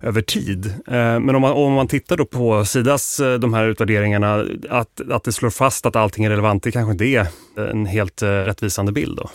över 0.00 0.22
tid. 0.22 0.66
Eh, 0.66 1.20
men 1.20 1.34
om 1.34 1.42
man, 1.42 1.52
om 1.52 1.72
man 1.72 1.88
tittar 1.88 2.16
då 2.16 2.24
på 2.24 2.64
Sidas 2.64 3.20
eh, 3.20 3.34
de 3.34 3.54
här 3.54 3.64
utvärderingarna, 3.64 4.46
att, 4.70 5.00
att 5.10 5.24
det 5.24 5.32
slår 5.32 5.50
fast 5.50 5.86
att 5.86 5.96
allting 5.96 6.24
är 6.24 6.30
relevant, 6.30 6.62
det 6.62 6.72
kanske 6.72 6.92
inte 6.92 7.04
är 7.04 7.20
eh, 7.20 7.70
en 7.70 7.86
helt 7.86 8.22
rättvisande 8.22 8.92
bild 8.92 9.16
då? 9.16 9.30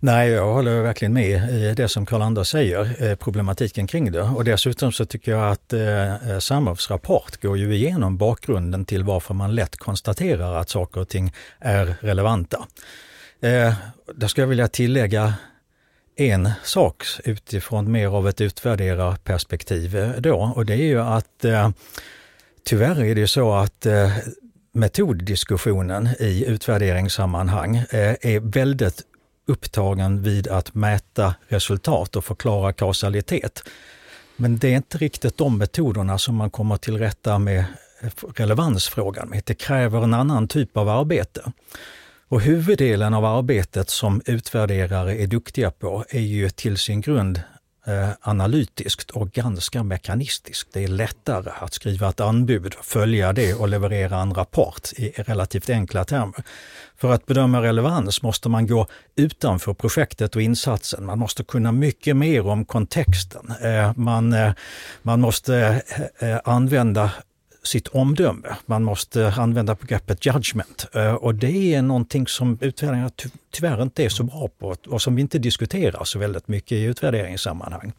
Nej, 0.00 0.30
jag 0.30 0.52
håller 0.52 0.82
verkligen 0.82 1.12
med 1.12 1.50
i 1.50 1.74
det 1.76 1.88
som 1.88 2.06
Karl-Anders 2.06 2.48
säger, 2.48 3.16
problematiken 3.16 3.86
kring 3.86 4.12
det. 4.12 4.22
Och 4.22 4.44
dessutom 4.44 4.92
så 4.92 5.04
tycker 5.04 5.32
jag 5.32 5.50
att 5.52 5.72
eh, 5.72 6.38
Samhofs 6.38 6.90
rapport 6.90 7.42
går 7.42 7.58
ju 7.58 7.74
igenom 7.74 8.16
bakgrunden 8.16 8.84
till 8.84 9.04
varför 9.04 9.34
man 9.34 9.54
lätt 9.54 9.76
konstaterar 9.76 10.54
att 10.54 10.70
saker 10.70 11.00
och 11.00 11.08
ting 11.08 11.32
är 11.58 11.94
relevanta. 12.00 12.66
Eh, 13.40 13.74
där 14.14 14.28
skulle 14.28 14.42
jag 14.42 14.48
vilja 14.48 14.68
tillägga 14.68 15.34
en 16.16 16.50
sak 16.64 17.04
utifrån 17.24 17.92
mer 17.92 18.06
av 18.06 18.28
ett 18.28 18.40
utvärderarperspektiv 18.40 19.96
eh, 19.96 20.10
då 20.10 20.52
och 20.56 20.66
det 20.66 20.74
är 20.74 20.86
ju 20.86 21.00
att 21.00 21.44
eh, 21.44 21.70
tyvärr 22.64 23.04
är 23.04 23.14
det 23.14 23.28
så 23.28 23.54
att 23.54 23.86
eh, 23.86 24.12
metoddiskussionen 24.72 26.08
i 26.18 26.44
utvärderingssammanhang 26.46 27.76
eh, 27.76 28.16
är 28.20 28.40
väldigt 28.40 29.02
upptagen 29.46 30.22
vid 30.22 30.48
att 30.48 30.74
mäta 30.74 31.34
resultat 31.48 32.16
och 32.16 32.24
förklara 32.24 32.72
kausalitet. 32.72 33.62
Men 34.36 34.58
det 34.58 34.68
är 34.68 34.76
inte 34.76 34.98
riktigt 34.98 35.38
de 35.38 35.58
metoderna 35.58 36.18
som 36.18 36.34
man 36.34 36.50
kommer 36.50 36.76
till 36.76 36.98
rätta 36.98 37.38
med 37.38 37.64
eh, 38.00 38.10
relevansfrågan 38.36 39.28
med. 39.28 39.42
Det 39.46 39.54
kräver 39.54 40.04
en 40.04 40.14
annan 40.14 40.48
typ 40.48 40.76
av 40.76 40.88
arbete. 40.88 41.52
Och 42.28 42.40
huvuddelen 42.40 43.14
av 43.14 43.24
arbetet 43.24 43.90
som 43.90 44.22
utvärderare 44.24 45.16
är 45.22 45.26
duktiga 45.26 45.70
på 45.70 46.04
är 46.08 46.20
ju 46.20 46.50
till 46.50 46.78
sin 46.78 47.00
grund 47.00 47.40
eh, 47.86 48.08
analytiskt 48.20 49.10
och 49.10 49.30
ganska 49.30 49.82
mekanistiskt. 49.82 50.68
Det 50.72 50.84
är 50.84 50.88
lättare 50.88 51.50
att 51.60 51.74
skriva 51.74 52.08
ett 52.08 52.20
anbud, 52.20 52.74
följa 52.82 53.32
det 53.32 53.54
och 53.54 53.68
leverera 53.68 54.20
en 54.20 54.34
rapport 54.34 54.92
i 54.96 55.10
relativt 55.10 55.70
enkla 55.70 56.04
termer. 56.04 56.44
För 56.96 57.12
att 57.12 57.26
bedöma 57.26 57.62
relevans 57.62 58.22
måste 58.22 58.48
man 58.48 58.66
gå 58.66 58.86
utanför 59.16 59.74
projektet 59.74 60.36
och 60.36 60.42
insatsen. 60.42 61.06
Man 61.06 61.18
måste 61.18 61.44
kunna 61.44 61.72
mycket 61.72 62.16
mer 62.16 62.46
om 62.46 62.64
kontexten. 62.64 63.52
Eh, 63.62 63.92
man, 63.96 64.32
eh, 64.32 64.52
man 65.02 65.20
måste 65.20 65.82
eh, 66.20 66.30
eh 66.30 66.40
använda 66.44 67.10
sitt 67.66 67.88
omdöme. 67.88 68.56
Man 68.66 68.84
måste 68.84 69.34
använda 69.36 69.74
begreppet 69.74 70.26
judgment 70.26 70.86
eh, 70.92 71.14
och 71.14 71.34
det 71.34 71.74
är 71.74 71.82
någonting 71.82 72.26
som 72.26 72.58
utvärderingar 72.60 73.10
tyvärr 73.50 73.82
inte 73.82 74.04
är 74.04 74.08
så 74.08 74.22
bra 74.22 74.48
på 74.58 74.76
och 74.88 75.02
som 75.02 75.14
vi 75.14 75.22
inte 75.22 75.38
diskuterar 75.38 76.04
så 76.04 76.18
väldigt 76.18 76.48
mycket 76.48 76.72
i 76.72 76.82
utvärderingssammanhang. 76.82 77.92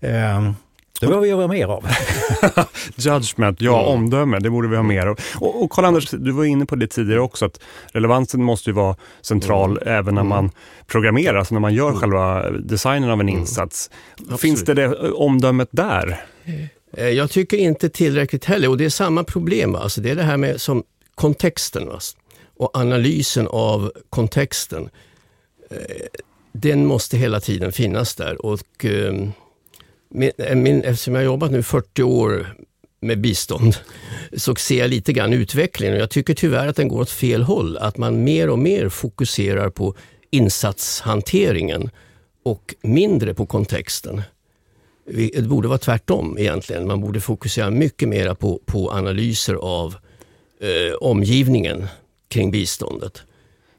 Ehm, 0.00 0.54
det 1.00 1.06
behöver 1.06 1.22
vi 1.22 1.28
göra 1.28 1.48
mer 1.48 1.66
av. 1.66 1.86
Judgment, 2.96 3.60
ja, 3.60 3.80
mm. 3.80 3.94
omdöme, 3.94 4.38
det 4.38 4.50
borde 4.50 4.68
vi 4.68 4.76
ha 4.76 4.82
mer 4.82 5.06
av. 5.06 5.18
Och, 5.40 5.62
och 5.62 5.70
Karl-Anders, 5.70 6.10
du 6.10 6.32
var 6.32 6.44
inne 6.44 6.66
på 6.66 6.76
det 6.76 6.86
tidigare 6.86 7.20
också, 7.20 7.44
att 7.44 7.60
relevansen 7.92 8.42
måste 8.42 8.70
ju 8.70 8.74
vara 8.74 8.96
central 9.22 9.70
mm. 9.70 9.94
även 9.94 10.14
när 10.14 10.22
man 10.22 10.38
mm. 10.38 10.50
programmerar, 10.86 11.34
alltså 11.34 11.54
när 11.54 11.60
man 11.60 11.74
gör 11.74 11.88
mm. 11.88 12.00
själva 12.00 12.50
designen 12.50 13.10
av 13.10 13.20
en 13.20 13.28
mm. 13.28 13.40
insats. 13.40 13.90
Finns 14.38 14.64
det, 14.64 14.74
det 14.74 14.88
omdömet 15.10 15.68
där? 15.72 16.24
Eh, 16.96 17.08
jag 17.08 17.30
tycker 17.30 17.56
inte 17.56 17.88
tillräckligt 17.88 18.44
heller 18.44 18.68
och 18.68 18.76
det 18.76 18.84
är 18.84 18.90
samma 18.90 19.24
problem. 19.24 19.74
Alltså 19.74 20.00
det 20.00 20.10
är 20.10 20.16
det 20.16 20.22
här 20.22 20.36
med 20.36 20.60
som 20.60 20.84
kontexten 21.14 21.90
alltså, 21.90 22.16
och 22.56 22.76
analysen 22.76 23.46
av 23.48 23.92
kontexten. 24.10 24.88
Eh, 25.70 25.76
den 26.52 26.86
måste 26.86 27.16
hela 27.16 27.40
tiden 27.40 27.72
finnas 27.72 28.14
där. 28.14 28.46
Och, 28.46 28.84
ehm, 28.84 29.32
eh, 30.38 30.56
min, 30.56 30.82
eftersom 30.82 31.14
jag 31.14 31.20
har 31.20 31.24
jobbat 31.24 31.50
nu 31.50 31.62
40 31.62 32.02
år 32.02 32.56
med 33.00 33.20
bistånd 33.20 33.76
så 34.36 34.54
ser 34.54 34.78
jag 34.78 34.90
lite 34.90 35.12
grann 35.12 35.32
utvecklingen 35.32 35.94
och 35.94 36.00
jag 36.00 36.10
tycker 36.10 36.34
tyvärr 36.34 36.68
att 36.68 36.76
den 36.76 36.88
går 36.88 37.00
åt 37.00 37.10
fel 37.10 37.42
håll. 37.42 37.76
Att 37.76 37.96
man 37.96 38.24
mer 38.24 38.50
och 38.50 38.58
mer 38.58 38.88
fokuserar 38.88 39.70
på 39.70 39.94
insatshanteringen 40.30 41.90
och 42.42 42.74
mindre 42.82 43.34
på 43.34 43.46
kontexten. 43.46 44.22
Det 45.06 45.48
borde 45.48 45.68
vara 45.68 45.78
tvärtom 45.78 46.38
egentligen. 46.38 46.86
Man 46.86 47.00
borde 47.00 47.20
fokusera 47.20 47.70
mycket 47.70 48.08
mer 48.08 48.34
på, 48.34 48.60
på 48.66 48.90
analyser 48.90 49.54
av 49.54 49.96
eh, 50.60 50.94
omgivningen 51.00 51.86
kring 52.28 52.50
biståndet. 52.50 53.22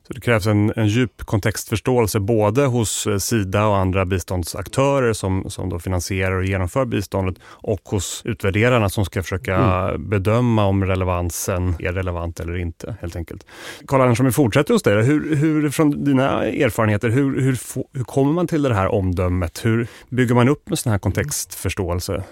Så 0.07 0.13
det 0.13 0.21
krävs 0.21 0.47
en, 0.47 0.73
en 0.75 0.87
djup 0.87 1.25
kontextförståelse 1.25 2.19
både 2.19 2.65
hos 2.65 3.07
eh, 3.07 3.17
Sida 3.17 3.65
och 3.65 3.77
andra 3.77 4.05
biståndsaktörer 4.05 5.13
som, 5.13 5.49
som 5.49 5.69
då 5.69 5.79
finansierar 5.79 6.35
och 6.35 6.45
genomför 6.45 6.85
biståndet 6.85 7.35
och 7.43 7.81
hos 7.83 8.21
utvärderarna 8.25 8.89
som 8.89 9.05
ska 9.05 9.23
försöka 9.23 9.55
mm. 9.55 10.09
bedöma 10.09 10.65
om 10.65 10.85
relevansen 10.85 11.75
är 11.79 11.93
relevant 11.93 12.39
eller 12.39 12.57
inte 12.57 12.95
helt 13.01 13.15
enkelt. 13.15 13.45
Karl-Anders, 13.87 14.19
om 14.19 14.25
vi 14.25 14.31
fortsätter 14.31 14.73
hos 14.73 14.83
dig, 14.83 15.03
hur, 15.03 15.35
hur, 15.35 15.69
från 15.69 16.03
dina 16.03 16.45
erfarenheter, 16.45 17.09
hur, 17.09 17.41
hur, 17.41 17.57
hur 17.93 18.03
kommer 18.03 18.33
man 18.33 18.47
till 18.47 18.61
det 18.61 18.73
här 18.73 18.87
omdömet? 18.87 19.65
Hur 19.65 19.87
bygger 20.09 20.35
man 20.35 20.49
upp 20.49 20.71
en 20.71 20.77
sån 20.77 20.91
här 20.91 20.99
kontextförståelse? 20.99 22.23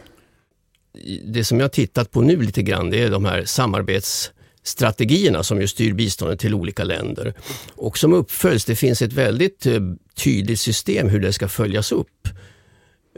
Det 1.26 1.44
som 1.44 1.60
jag 1.60 1.72
tittat 1.72 2.12
på 2.12 2.22
nu 2.22 2.36
lite 2.36 2.62
grann, 2.62 2.90
det 2.90 3.04
är 3.04 3.12
de 3.12 3.26
här 3.26 3.44
samarbets 3.46 4.32
strategierna 4.64 5.44
som 5.44 5.62
ju 5.62 5.68
styr 5.68 5.94
biståndet 5.94 6.40
till 6.40 6.54
olika 6.54 6.84
länder 6.84 7.34
och 7.76 7.98
som 7.98 8.14
uppföljs. 8.14 8.66
Det 8.66 8.76
finns 8.76 9.02
ett 9.02 9.14
väldigt 9.14 9.66
eh, 9.66 9.80
tydligt 10.16 10.60
system 10.60 11.10
hur 11.10 11.20
det 11.20 11.34
ska 11.34 11.48
följas 11.48 11.92
upp 11.92 12.28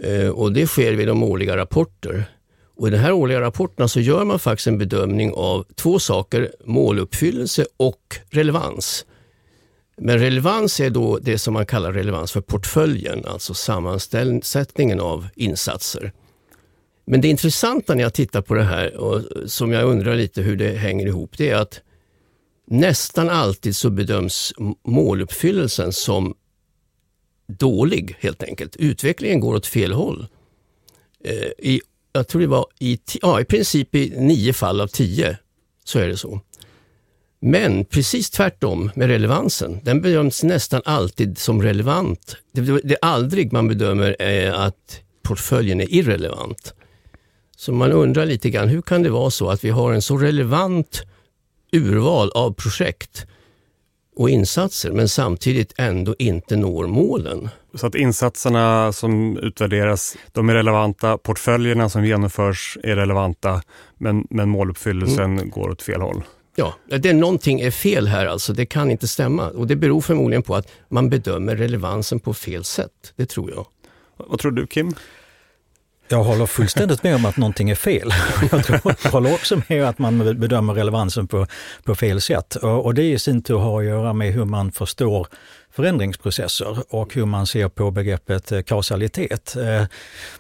eh, 0.04 0.30
och 0.30 0.54
det 0.54 0.68
sker 0.68 0.94
vid 0.94 1.08
de 1.08 1.24
årliga 1.24 1.58
rapporter. 1.58 2.26
Och 2.78 2.88
I 2.88 2.92
de 2.92 2.98
här 2.98 3.12
årliga 3.12 3.42
rapporterna 3.42 3.88
så 3.88 4.00
gör 4.00 4.26
man 4.26 4.40
faktiskt 4.40 4.68
en 4.68 4.78
bedömning 4.78 5.34
av 5.34 5.66
två 5.76 6.00
saker, 6.00 6.52
måluppfyllelse 6.66 7.66
och 7.78 8.20
relevans. 8.30 9.06
Men 9.98 10.20
relevans 10.20 10.80
är 10.80 10.90
då 10.90 11.20
det 11.20 11.38
som 11.38 11.54
man 11.54 11.66
kallar 11.66 11.94
relevans 11.94 12.32
för 12.32 12.42
portföljen, 12.42 13.26
alltså 13.26 13.54
sammansättningen 13.54 15.00
av 15.00 15.28
insatser. 15.36 16.12
Men 17.06 17.22
det 17.22 17.28
intressanta 17.28 17.96
när 17.96 18.04
jag 18.04 18.14
tittar 18.14 18.42
på 18.42 18.54
det 18.54 18.64
här 18.64 18.96
och 18.96 19.22
som 19.52 19.72
jag 19.72 19.84
undrar 19.84 20.16
lite 20.16 20.42
hur 20.42 20.56
det 20.56 20.72
hänger 20.72 21.08
ihop, 21.08 21.38
det 21.38 21.50
är 21.50 21.56
att 21.56 21.82
nästan 22.68 23.30
alltid 23.30 23.76
så 23.76 23.90
bedöms 23.90 24.54
måluppfyllelsen 24.88 25.94
som 25.94 26.36
dålig 27.48 28.16
helt 28.20 28.44
enkelt. 28.44 28.76
Utvecklingen 28.76 29.40
går 29.40 29.56
åt 29.56 29.66
fel 29.66 29.94
håll. 29.94 30.28
Eh, 31.24 31.34
I, 31.58 31.82
jag 32.14 32.28
tror 32.28 32.42
det 32.42 32.48
var 32.48 32.68
i, 32.80 33.00
ja, 33.22 33.42
i 33.42 33.46
princip 33.46 33.96
i 33.96 34.14
nio 34.18 34.54
fall 34.54 34.82
av 34.82 34.88
tio 34.88 35.38
så 35.84 36.00
är 36.00 36.08
det 36.08 36.18
så. 36.18 36.42
Men 37.40 37.86
precis 37.86 38.30
tvärtom 38.30 38.92
med 38.96 39.08
relevansen. 39.08 39.80
Den 39.84 40.02
bedöms 40.02 40.44
nästan 40.44 40.82
alltid 40.86 41.38
som 41.38 41.62
relevant. 41.62 42.38
Det, 42.52 42.62
det 42.62 42.94
är 42.94 42.98
aldrig 43.02 43.54
man 43.54 43.68
bedömer 43.68 44.16
eh, 44.20 44.60
att 44.60 45.02
portföljen 45.24 45.82
är 45.82 45.94
irrelevant. 45.94 46.74
Så 47.56 47.72
man 47.72 47.92
undrar 47.92 48.26
lite 48.26 48.50
grann, 48.50 48.70
hur 48.70 48.82
kan 48.82 49.04
det 49.04 49.10
vara 49.10 49.30
så 49.30 49.50
att 49.50 49.64
vi 49.64 49.70
har 49.70 49.94
en 49.94 50.02
så 50.02 50.18
relevant 50.18 51.04
urval 51.72 52.32
av 52.36 52.54
projekt 52.54 53.26
och 54.16 54.30
insatser 54.30 54.92
men 54.92 55.10
samtidigt 55.10 55.74
ändå 55.78 56.16
inte 56.20 56.56
når 56.56 56.88
målen? 56.88 57.50
Så 57.74 57.88
att 57.88 57.96
insatserna 57.96 58.94
som 58.94 59.38
utvärderas, 59.38 60.18
de 60.32 60.50
är 60.50 60.54
relevanta, 60.54 61.18
portföljerna 61.18 61.90
som 61.90 62.06
genomförs 62.06 62.78
är 62.84 62.96
relevanta, 62.96 63.62
men, 63.98 64.28
men 64.30 64.50
måluppfyllelsen 64.50 65.38
mm. 65.38 65.50
går 65.50 65.70
åt 65.70 65.82
fel 65.82 66.02
håll? 66.02 66.24
Ja, 66.56 66.74
det 66.88 67.10
är 67.10 67.14
någonting 67.14 67.62
är 67.62 67.72
fel 67.72 68.08
här 68.08 68.26
alltså. 68.26 68.54
Det 68.54 68.66
kan 68.66 68.92
inte 68.92 69.08
stämma 69.08 69.50
och 69.50 69.68
det 69.68 69.76
beror 69.76 70.02
förmodligen 70.02 70.44
på 70.44 70.56
att 70.56 70.72
man 70.90 71.10
bedömer 71.10 71.56
relevansen 71.56 72.20
på 72.20 72.34
fel 72.34 72.64
sätt. 72.64 73.14
Det 73.16 73.26
tror 73.26 73.52
jag. 73.52 73.66
Vad 74.18 74.40
tror 74.40 74.52
du 74.52 74.68
Kim? 74.68 74.94
Jag 76.08 76.24
håller 76.24 76.46
fullständigt 76.46 77.04
med 77.04 77.16
om 77.16 77.26
att 77.26 77.38
någonting 77.38 77.70
är 77.70 77.76
fel. 77.76 78.14
Jag, 78.52 78.66
tror, 78.66 78.80
jag 79.04 79.12
håller 79.12 79.34
också 79.34 79.62
med 79.68 79.84
om 79.84 79.90
att 79.90 80.00
man 80.00 80.40
bedömer 80.40 80.74
relevansen 80.74 81.28
på, 81.28 81.48
på 81.84 81.96
fel 81.96 82.22
sätt. 82.22 82.56
Och, 82.56 82.86
och 82.86 82.94
det 82.94 83.04
i 83.04 83.20
sin 83.20 83.42
tur 83.42 83.58
har 83.58 83.80
att 83.80 83.86
göra 83.86 84.14
med 84.14 84.34
hur 84.34 84.46
man 84.46 84.72
förstår 84.72 85.28
förändringsprocesser 85.72 86.96
och 86.96 87.14
hur 87.14 87.26
man 87.26 87.48
ser 87.48 87.70
på 87.70 87.92
begreppet 87.92 88.52
eh, 88.52 88.62
kausalitet. 88.62 89.56
Eh, 89.56 89.84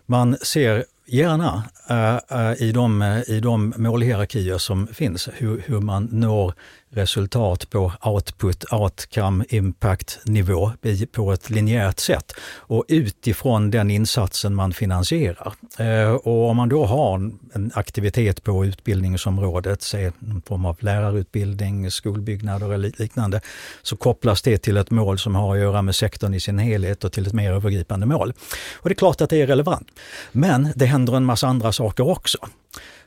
man 0.05 0.37
ser 0.37 0.85
gärna 1.07 1.63
eh, 1.89 2.63
i, 2.63 2.71
de, 2.71 3.23
i 3.27 3.39
de 3.39 3.73
målhierarkier 3.77 4.57
som 4.57 4.87
finns 4.87 5.29
hur, 5.33 5.63
hur 5.65 5.79
man 5.79 6.07
når 6.11 6.53
resultat 6.95 7.69
på 7.69 7.91
output, 8.03 8.73
outcome, 8.73 9.45
impact 9.49 10.19
nivå 10.25 10.71
på 11.11 11.33
ett 11.33 11.49
linjärt 11.49 11.99
sätt 11.99 12.33
och 12.57 12.85
utifrån 12.87 13.71
den 13.71 13.91
insatsen 13.91 14.55
man 14.55 14.73
finansierar. 14.73 15.53
Eh, 15.79 16.11
och 16.11 16.49
om 16.49 16.57
man 16.57 16.69
då 16.69 16.85
har 16.85 17.15
en 17.53 17.71
aktivitet 17.73 18.43
på 18.43 18.65
utbildningsområdet, 18.65 19.81
säg 19.81 20.11
någon 20.19 20.41
form 20.41 20.65
av 20.65 20.77
lärarutbildning, 20.79 21.91
skolbyggnader 21.91 22.73
eller 22.73 22.91
liknande, 22.97 23.41
så 23.81 23.97
kopplas 23.97 24.41
det 24.41 24.57
till 24.57 24.77
ett 24.77 24.91
mål 24.91 25.19
som 25.19 25.35
har 25.35 25.55
att 25.55 25.61
göra 25.61 25.81
med 25.81 25.95
sektorn 25.95 26.33
i 26.33 26.39
sin 26.39 26.59
helhet 26.59 27.03
och 27.03 27.11
till 27.11 27.27
ett 27.27 27.33
mer 27.33 27.51
övergripande 27.51 28.05
mål. 28.05 28.33
Och 28.75 28.89
det 28.89 28.93
är 28.93 28.95
klart 28.95 29.21
att 29.21 29.29
det 29.29 29.41
är 29.41 29.47
relevant. 29.47 29.87
Men 30.31 30.73
det 30.75 30.85
händer 30.85 31.17
en 31.17 31.25
massa 31.25 31.47
andra 31.47 31.71
saker 31.71 32.07
också. 32.07 32.37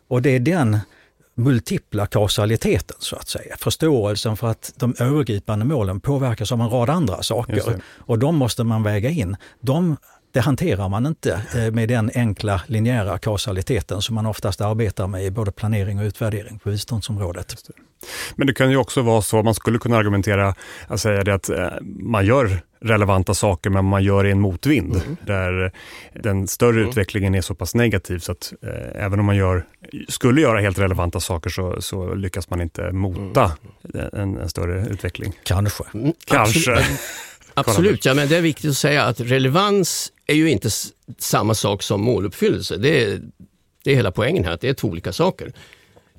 Och 0.08 0.22
det 0.22 0.30
är 0.30 0.40
den 0.40 0.78
multipla 1.38 2.06
kausaliteten 2.06 2.96
så 3.00 3.16
att 3.16 3.28
säga. 3.28 3.56
Förståelsen 3.58 4.36
för 4.36 4.46
att 4.46 4.72
de 4.76 4.94
övergripande 4.98 5.64
målen 5.64 6.00
påverkas 6.00 6.52
av 6.52 6.60
en 6.60 6.70
rad 6.70 6.90
andra 6.90 7.22
saker 7.22 7.82
och 7.98 8.18
de 8.18 8.36
måste 8.36 8.64
man 8.64 8.82
väga 8.82 9.10
in. 9.10 9.36
De, 9.60 9.96
det 10.38 10.42
hanterar 10.42 10.88
man 10.88 11.06
inte 11.06 11.40
eh, 11.54 11.72
med 11.72 11.88
den 11.88 12.10
enkla 12.14 12.62
linjära 12.66 13.18
kausaliteten 13.18 14.02
som 14.02 14.14
man 14.14 14.26
oftast 14.26 14.60
arbetar 14.60 15.06
med 15.06 15.24
i 15.24 15.30
både 15.30 15.52
planering 15.52 15.98
och 15.98 16.04
utvärdering 16.04 16.58
på 16.58 16.68
biståndsområdet. 16.68 17.54
Men 18.36 18.46
det 18.46 18.54
kan 18.54 18.70
ju 18.70 18.76
också 18.76 19.02
vara 19.02 19.22
så, 19.22 19.42
man 19.42 19.54
skulle 19.54 19.78
kunna 19.78 19.96
argumentera, 19.96 20.54
att 20.86 21.00
säga 21.00 21.24
det 21.24 21.34
att 21.34 21.48
eh, 21.48 21.66
man 21.82 22.26
gör 22.26 22.60
relevanta 22.80 23.34
saker 23.34 23.70
men 23.70 23.84
man 23.84 24.04
gör 24.04 24.22
det 24.22 24.28
i 24.28 24.32
en 24.32 24.40
motvind. 24.40 24.94
Mm. 24.94 25.16
Där 25.26 25.72
den 26.14 26.46
större 26.48 26.76
mm. 26.76 26.88
utvecklingen 26.88 27.34
är 27.34 27.40
så 27.40 27.54
pass 27.54 27.74
negativ 27.74 28.18
så 28.18 28.32
att 28.32 28.52
eh, 28.62 29.04
även 29.04 29.20
om 29.20 29.26
man 29.26 29.36
gör, 29.36 29.64
skulle 30.08 30.40
göra 30.40 30.60
helt 30.60 30.78
relevanta 30.78 31.20
saker 31.20 31.50
så, 31.50 31.82
så 31.82 32.14
lyckas 32.14 32.50
man 32.50 32.60
inte 32.60 32.92
mota 32.92 33.52
mm. 33.94 34.08
en, 34.12 34.38
en, 34.38 34.48
större 34.48 34.86
utveckling. 34.90 35.32
Kanske. 35.42 35.84
Mm, 35.94 36.12
Kanske. 36.26 36.84
Absolut, 37.58 38.04
ja, 38.04 38.14
men 38.14 38.28
det 38.28 38.36
är 38.36 38.40
viktigt 38.40 38.70
att 38.70 38.76
säga 38.76 39.04
att 39.04 39.20
relevans 39.20 40.12
är 40.26 40.34
ju 40.34 40.50
inte 40.50 40.70
samma 41.18 41.54
sak 41.54 41.82
som 41.82 42.00
måluppfyllelse. 42.00 42.76
Det 42.76 43.02
är, 43.02 43.20
det 43.84 43.90
är 43.92 43.96
hela 43.96 44.12
poängen 44.12 44.44
här, 44.44 44.52
att 44.52 44.60
det 44.60 44.68
är 44.68 44.74
två 44.74 44.88
olika 44.88 45.12
saker. 45.12 45.52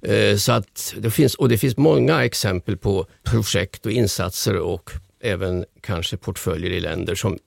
Eh, 0.01 0.38
så 0.38 0.51
att 0.51 0.96
det 0.98 1.12
finns, 1.12 1.36
och 1.36 1.50
det 1.50 1.58
finns 1.58 1.77
många 1.77 2.25
exempel 2.25 2.77
på 2.77 3.05
projekt 3.24 3.86
och 3.86 3.91
insatser 3.91 4.58
och 4.58 4.91
även 5.22 5.65
kanske 5.81 6.17
portföljer 6.17 6.72
i 6.72 6.79
länder 6.79 7.15
som 7.15 7.38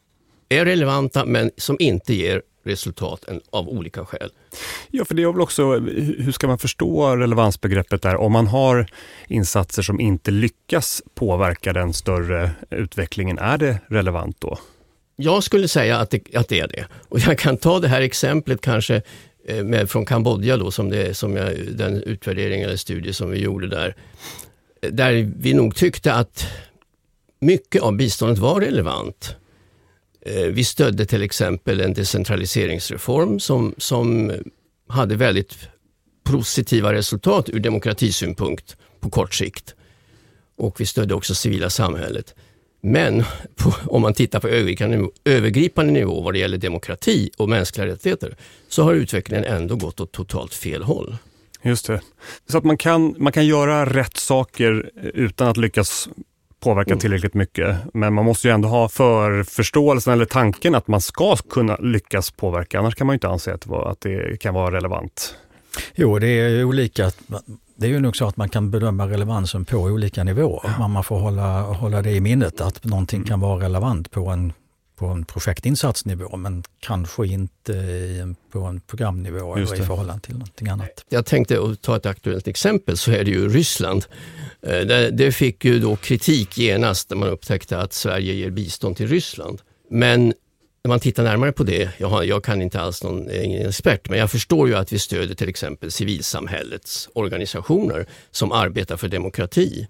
är 0.49 0.65
relevanta 0.65 1.25
men 1.25 1.51
som 1.57 1.77
inte 1.81 2.15
ger 2.15 2.43
resultat 2.65 3.25
av 3.51 3.69
olika 3.69 4.05
skäl. 4.05 4.31
Ja, 4.91 5.05
för 5.05 5.15
det 5.15 5.23
är 5.23 5.33
väl 5.33 5.41
också, 5.41 5.79
hur 6.19 6.33
ska 6.33 6.47
man 6.47 6.59
förstå 6.59 7.17
relevansbegreppet 7.17 8.03
där? 8.03 8.17
Om 8.17 8.33
man 8.33 8.47
har 8.47 8.87
insatser 9.29 9.83
som 9.83 10.01
inte 10.01 10.31
lyckas 10.31 11.03
påverka 11.15 11.73
den 11.73 11.93
större 11.93 12.51
utvecklingen, 12.71 13.39
är 13.39 13.59
det 13.59 13.79
relevant 13.87 14.41
då? 14.41 14.59
Jag 15.17 15.43
skulle 15.43 15.69
säga 15.69 15.99
att 15.99 16.11
det, 16.11 16.37
att 16.37 16.49
det 16.49 16.61
är 16.61 16.69
det. 16.69 16.87
Och 17.09 17.19
jag 17.19 17.39
kan 17.39 17.57
ta 17.57 17.81
det 17.81 17.89
här 17.89 18.01
exemplet 18.01 18.61
kanske 18.61 19.03
eh, 19.49 19.65
med, 19.65 19.91
från 19.91 20.05
Kambodja 20.05 20.57
då, 20.57 20.71
som, 20.71 20.91
det, 20.91 21.15
som 21.15 21.37
jag, 21.37 21.55
den 21.73 22.03
utvärdering 22.03 22.63
eller 22.63 22.77
studie 22.77 23.13
som 23.13 23.31
vi 23.31 23.39
gjorde 23.39 23.69
där. 23.69 23.97
Där 24.91 25.33
vi 25.37 25.55
nog 25.55 25.77
tyckte 25.77 26.15
att 26.15 26.47
mycket 27.41 27.83
av 27.83 27.97
biståndet 27.97 28.39
var 28.39 28.61
relevant. 28.61 29.37
Eh, 30.27 30.43
vi 30.43 30.65
stödde 30.65 31.07
till 31.07 31.23
exempel 31.23 31.81
en 31.81 31.95
decentraliseringsreform 31.95 33.41
som, 33.41 33.75
som 33.79 34.33
hade 34.89 35.17
väldigt 35.17 35.55
positiva 36.25 36.93
resultat 36.93 37.49
ur 37.49 37.61
demokratisynpunkt 37.61 38.77
på 39.01 39.11
kort 39.11 39.35
sikt. 39.35 39.75
Och 40.57 40.81
vi 40.81 40.87
stödde 40.87 41.15
också 41.15 41.35
civila 41.35 41.71
samhället. 41.71 42.35
Men 42.83 43.25
på, 43.57 43.75
om 43.87 44.03
man 44.03 44.15
tittar 44.15 44.41
på 44.41 44.49
övergripande 44.49 44.97
nivå, 44.97 45.11
övergripande 45.25 45.93
nivå 45.93 46.21
vad 46.21 46.35
det 46.35 46.39
gäller 46.39 46.59
demokrati 46.59 47.31
och 47.37 47.49
mänskliga 47.49 47.87
rättigheter 47.87 48.37
så 48.69 48.83
har 48.83 48.95
utvecklingen 48.95 49.45
ändå 49.45 49.77
gått 49.77 50.01
åt 50.01 50.13
totalt 50.13 50.55
fel 50.55 50.83
håll. 50.83 51.17
Just 51.63 51.87
det. 51.87 52.01
Så 52.49 52.59
att 52.59 52.65
man 52.65 52.77
kan, 52.77 53.15
man 53.19 53.33
kan 53.33 53.47
göra 53.47 53.87
rätt 53.87 54.17
saker 54.17 54.91
utan 55.15 55.49
att 55.49 55.57
lyckas 55.57 56.09
påverka 56.63 56.91
mm. 56.91 57.01
tillräckligt 57.01 57.35
mycket. 57.35 57.77
Men 57.95 58.15
man 58.15 58.25
måste 58.25 58.49
ju 58.49 58.55
ändå 58.55 58.69
ha 58.69 58.89
för 58.89 59.43
förståelsen 59.43 60.13
eller 60.13 60.25
tanken 60.25 60.75
att 60.75 60.89
man 60.89 61.01
ska 61.01 61.37
kunna 61.37 61.77
lyckas 61.77 62.31
påverka. 62.31 62.79
Annars 62.79 62.95
kan 62.95 63.07
man 63.07 63.15
ju 63.15 63.17
inte 63.17 63.29
anse 63.29 63.55
att, 63.55 64.01
det 64.01 64.41
kan 64.41 64.55
vara 64.55 64.75
relevant. 64.75 65.35
Jo, 65.95 66.19
det 66.19 66.29
är 66.29 66.65
olika. 66.65 67.11
Det 67.77 67.87
är 67.87 67.91
ju 67.91 68.01
nog 68.01 68.17
så 68.17 68.27
att 68.27 68.37
man 68.37 68.49
kan 68.49 68.71
bedöma 68.71 69.07
relevansen 69.07 69.65
på 69.65 69.77
olika 69.77 70.25
nivåer. 70.25 70.75
Ja. 70.79 70.89
Man 70.89 71.05
får 71.05 71.19
hålla, 71.19 71.61
hålla 71.61 72.03
det 72.03 72.11
i 72.11 72.21
minnet 72.21 72.61
att 72.61 72.85
någonting 72.85 73.25
kan 73.25 73.41
vara 73.41 73.65
relevant 73.65 74.11
på 74.11 74.27
en 74.29 74.53
på 75.03 75.09
en 75.09 75.25
projektinsatsnivå 75.25 76.37
men 76.37 76.65
kanske 76.81 77.27
inte 77.27 78.35
på 78.53 78.59
en 78.61 78.81
programnivå 78.81 79.55
eller 79.57 79.75
i 79.75 79.77
förhållande 79.77 80.23
till 80.23 80.33
någonting 80.33 80.69
annat. 80.69 81.05
Jag 81.09 81.27
tänkte 81.27 81.77
ta 81.81 81.97
ett 81.97 82.07
aktuellt 82.07 82.49
exempel 82.49 82.97
så 82.97 83.11
är 83.11 83.25
det 83.25 83.31
ju 83.31 83.49
Ryssland. 83.49 84.05
Eh, 84.67 84.81
det 85.13 85.33
fick 85.33 85.65
ju 85.65 85.79
då 85.79 85.97
kritik 85.97 86.59
genast 86.59 87.11
när 87.11 87.17
man 87.17 87.29
upptäckte 87.29 87.79
att 87.79 87.93
Sverige 87.93 88.33
ger 88.33 88.51
bistånd 88.51 88.97
till 88.97 89.09
Ryssland. 89.09 89.61
Men 89.91 90.27
när 90.85 90.89
man 90.89 91.01
tittar 91.01 91.25
närmare 91.25 91.53
på 91.53 91.65
det, 91.65 91.91
jag, 91.99 92.09
har, 92.09 92.23
jag 92.23 92.45
kan 92.45 92.63
inte 92.63 92.81
alls 92.81 93.03
någon 93.03 93.31
ingen 93.31 93.69
expert, 93.69 94.09
men 94.09 94.19
jag 94.19 94.31
förstår 94.31 94.69
ju 94.69 94.75
att 94.75 94.93
vi 94.93 94.99
stöder 94.99 95.35
till 95.35 95.49
exempel 95.49 95.91
civilsamhällets 95.91 97.09
organisationer 97.15 98.07
som 98.31 98.53
arbetar 98.53 98.97
för 98.97 99.09
demokrati. 99.09 99.89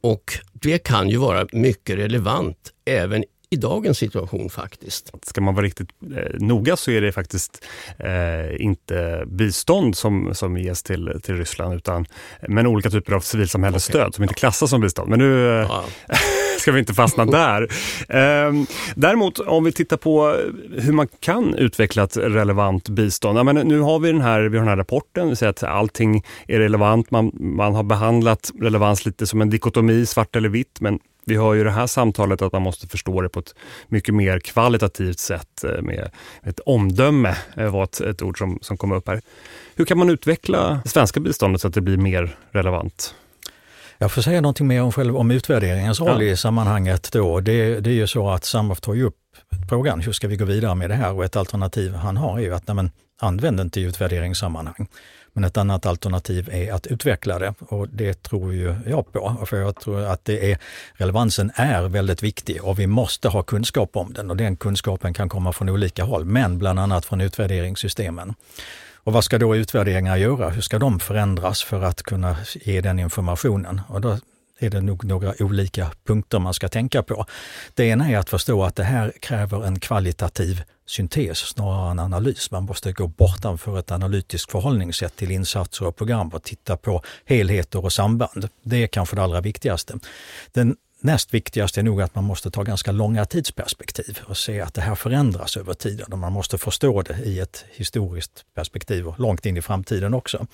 Och 0.00 0.32
det 0.52 0.78
kan 0.78 1.08
ju 1.08 1.16
vara 1.16 1.46
mycket 1.52 1.98
relevant 1.98 2.72
även 2.84 3.24
i 3.50 3.56
dagens 3.56 3.98
situation 3.98 4.50
faktiskt. 4.50 5.12
Ska 5.22 5.40
man 5.40 5.54
vara 5.54 5.66
riktigt 5.66 5.88
eh, 6.16 6.40
noga 6.40 6.76
så 6.76 6.90
är 6.90 7.00
det 7.00 7.12
faktiskt 7.12 7.64
eh, 7.98 8.62
inte 8.62 9.24
bistånd 9.26 9.96
som, 9.96 10.34
som 10.34 10.56
ges 10.56 10.82
till, 10.82 11.20
till 11.22 11.36
Ryssland 11.36 11.74
utan 11.74 12.06
men 12.48 12.66
olika 12.66 12.90
typer 12.90 13.12
av 13.12 13.20
civilsamhällesstöd 13.20 14.00
okay. 14.00 14.12
som 14.12 14.24
inte 14.24 14.34
klassas 14.34 14.70
som 14.70 14.80
bistånd. 14.80 15.10
Men 15.10 15.18
nu 15.18 15.60
eh, 15.60 15.66
ja. 15.68 15.84
ska 16.60 16.72
vi 16.72 16.78
inte 16.78 16.94
fastna 16.94 17.24
där. 17.24 17.62
Eh, 18.08 18.52
däremot 18.94 19.38
om 19.38 19.64
vi 19.64 19.72
tittar 19.72 19.96
på 19.96 20.36
hur 20.78 20.92
man 20.92 21.08
kan 21.20 21.54
utveckla 21.54 22.02
ett 22.02 22.16
relevant 22.16 22.88
bistånd. 22.88 23.38
Ja, 23.38 23.42
men 23.42 23.68
nu 23.68 23.80
har 23.80 23.98
vi 23.98 24.12
den 24.12 24.20
här, 24.20 24.42
vi 24.42 24.58
har 24.58 24.64
den 24.64 24.68
här 24.70 24.76
rapporten, 24.76 25.28
vi 25.28 25.36
säger 25.36 25.50
att 25.50 25.62
allting 25.62 26.24
är 26.46 26.58
relevant. 26.58 27.10
Man, 27.10 27.30
man 27.34 27.74
har 27.74 27.82
behandlat 27.82 28.50
relevans 28.60 29.06
lite 29.06 29.26
som 29.26 29.40
en 29.40 29.50
dikotomi, 29.50 30.06
svart 30.06 30.36
eller 30.36 30.48
vitt, 30.48 30.80
men 30.80 30.98
vi 31.26 31.36
har 31.36 31.54
ju 31.54 31.64
det 31.64 31.70
här 31.70 31.86
samtalet 31.86 32.42
att 32.42 32.52
man 32.52 32.62
måste 32.62 32.86
förstå 32.86 33.20
det 33.20 33.28
på 33.28 33.40
ett 33.40 33.54
mycket 33.88 34.14
mer 34.14 34.40
kvalitativt 34.40 35.18
sätt 35.18 35.64
eh, 35.64 35.82
med 35.82 36.10
ett 36.42 36.60
omdöme, 36.60 37.36
eh, 37.56 37.70
var 37.70 37.84
ett, 37.84 38.00
ett 38.00 38.22
ord 38.22 38.38
som, 38.38 38.58
som 38.62 38.76
kom 38.76 38.92
upp 38.92 39.08
här. 39.08 39.20
Hur 39.74 39.84
kan 39.84 39.98
man 39.98 40.10
utveckla 40.10 40.80
det 40.84 40.88
svenska 40.88 41.20
biståndet 41.20 41.60
så 41.60 41.68
att 41.68 41.74
det 41.74 41.80
blir 41.80 41.96
mer 41.96 42.36
relevant? 42.50 43.14
Jag 43.98 44.12
får 44.12 44.22
säga 44.22 44.40
någonting 44.40 44.66
mer 44.66 44.82
om, 44.82 44.92
själv, 44.92 45.16
om 45.16 45.30
utvärderingens 45.30 46.00
roll 46.00 46.22
ja. 46.22 46.32
i 46.32 46.36
sammanhanget. 46.36 47.12
Då. 47.12 47.40
Det, 47.40 47.80
det 47.80 47.90
är 47.90 47.94
ju 47.94 48.06
så 48.06 48.30
att 48.30 48.44
Samhof 48.44 48.80
tar 48.80 48.94
ju 48.94 49.04
upp 49.04 49.16
frågan, 49.68 50.00
hur 50.00 50.12
ska 50.12 50.28
vi 50.28 50.36
gå 50.36 50.44
vidare 50.44 50.74
med 50.74 50.90
det 50.90 50.94
här? 50.94 51.12
Och 51.12 51.24
ett 51.24 51.36
alternativ 51.36 51.94
han 51.94 52.16
har 52.16 52.38
är 52.38 52.42
ju 52.42 52.54
att 52.54 52.66
nej, 52.66 52.74
men, 52.74 52.90
använd 53.20 53.60
inte 53.60 53.80
i 53.80 53.82
utvärderingssammanhang. 53.82 54.88
Men 55.36 55.44
ett 55.44 55.56
annat 55.56 55.86
alternativ 55.86 56.48
är 56.52 56.72
att 56.72 56.86
utveckla 56.86 57.38
det 57.38 57.54
och 57.58 57.88
det 57.88 58.22
tror 58.22 58.54
ju 58.54 58.74
jag 58.86 59.12
på. 59.12 59.46
För 59.46 59.56
jag 59.56 59.80
tror 59.80 60.04
att 60.04 60.24
det 60.24 60.52
är, 60.52 60.58
relevansen 60.94 61.52
är 61.54 61.82
väldigt 61.82 62.22
viktig 62.22 62.64
och 62.64 62.78
vi 62.78 62.86
måste 62.86 63.28
ha 63.28 63.42
kunskap 63.42 63.96
om 63.96 64.12
den 64.12 64.30
och 64.30 64.36
den 64.36 64.56
kunskapen 64.56 65.14
kan 65.14 65.28
komma 65.28 65.52
från 65.52 65.68
olika 65.68 66.04
håll, 66.04 66.24
men 66.24 66.58
bland 66.58 66.78
annat 66.78 67.04
från 67.04 67.20
utvärderingssystemen. 67.20 68.34
Och 68.94 69.12
vad 69.12 69.24
ska 69.24 69.38
då 69.38 69.56
utvärderingar 69.56 70.16
göra? 70.16 70.50
Hur 70.50 70.60
ska 70.60 70.78
de 70.78 71.00
förändras 71.00 71.62
för 71.62 71.82
att 71.82 72.02
kunna 72.02 72.36
ge 72.54 72.80
den 72.80 72.98
informationen? 72.98 73.80
Och 73.88 74.00
då 74.00 74.18
är 74.58 74.70
det 74.70 74.80
nog 74.80 75.04
några 75.04 75.34
olika 75.38 75.90
punkter 76.06 76.38
man 76.38 76.54
ska 76.54 76.68
tänka 76.68 77.02
på. 77.02 77.26
Det 77.74 77.84
ena 77.84 78.08
är 78.08 78.18
att 78.18 78.30
förstå 78.30 78.64
att 78.64 78.76
det 78.76 78.84
här 78.84 79.12
kräver 79.20 79.66
en 79.66 79.80
kvalitativ 79.80 80.62
syntes 80.86 81.38
snarare 81.38 81.90
än 81.90 81.98
analys. 81.98 82.50
Man 82.50 82.64
måste 82.64 82.92
gå 82.92 83.06
bortanför 83.06 83.78
ett 83.78 83.90
analytiskt 83.90 84.50
förhållningssätt 84.50 85.16
till 85.16 85.30
insatser 85.30 85.86
och 85.86 85.96
program 85.96 86.28
och 86.28 86.42
titta 86.42 86.76
på 86.76 87.02
helheter 87.24 87.84
och 87.84 87.92
samband. 87.92 88.48
Det 88.62 88.82
är 88.82 88.86
kanske 88.86 89.16
det 89.16 89.22
allra 89.22 89.40
viktigaste. 89.40 89.98
Den 90.52 90.76
näst 91.00 91.34
viktigaste 91.34 91.80
är 91.80 91.84
nog 91.84 92.02
att 92.02 92.14
man 92.14 92.24
måste 92.24 92.50
ta 92.50 92.62
ganska 92.62 92.92
långa 92.92 93.24
tidsperspektiv 93.24 94.20
och 94.26 94.36
se 94.36 94.60
att 94.60 94.74
det 94.74 94.80
här 94.80 94.94
förändras 94.94 95.56
över 95.56 95.74
tiden 95.74 96.12
och 96.12 96.18
man 96.18 96.32
måste 96.32 96.58
förstå 96.58 97.02
det 97.02 97.18
i 97.24 97.40
ett 97.40 97.64
historiskt 97.70 98.44
perspektiv 98.54 99.08
och 99.08 99.20
långt 99.20 99.46
in 99.46 99.56
i 99.56 99.62
framtiden 99.62 100.14
också. 100.14 100.46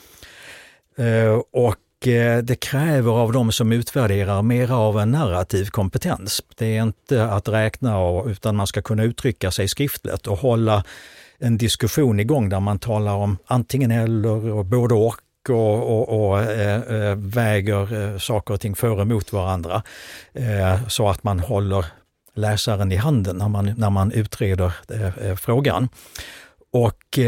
Eh, 0.97 1.41
och 1.53 1.77
Eh, 2.07 2.39
det 2.39 2.61
kräver 2.61 3.13
av 3.13 3.33
de 3.33 3.53
som 3.53 3.73
utvärderar 3.73 4.43
mera 4.43 4.77
av 4.77 5.01
en 5.01 5.11
narrativ 5.11 5.67
kompetens. 5.67 6.43
Det 6.57 6.77
är 6.77 6.83
inte 6.83 7.25
att 7.25 7.49
räkna 7.49 8.23
utan 8.27 8.57
man 8.57 8.67
ska 8.67 8.83
kunna 8.83 9.03
uttrycka 9.03 9.51
sig 9.51 9.69
skriftligt 9.69 10.27
och 10.27 10.39
hålla 10.39 10.85
en 11.39 11.59
diskussion 11.59 12.21
igång 12.21 12.49
där 12.49 12.61
man 12.61 12.79
talar 12.79 13.15
om 13.15 13.39
antingen 13.47 13.91
eller 13.91 14.53
och 14.53 14.65
både 14.65 14.95
och 14.95 15.17
och, 15.49 15.99
och, 15.99 16.31
och 16.31 16.43
äh, 16.43 17.17
väger 17.17 18.19
saker 18.19 18.55
och 18.55 18.61
ting 18.61 18.75
för 18.75 18.91
och 18.91 19.03
emot 19.03 19.33
varandra. 19.33 19.83
Äh, 20.33 20.89
så 20.89 21.09
att 21.09 21.25
man 21.25 21.41
håller 21.41 21.87
läsaren 22.35 22.93
i 22.93 22.97
handen 22.97 23.37
när 23.37 23.49
man, 23.49 23.75
när 23.77 23.91
man 23.91 24.13
utreder 24.13 24.73
frågan. 25.37 25.89
Och 26.73 27.19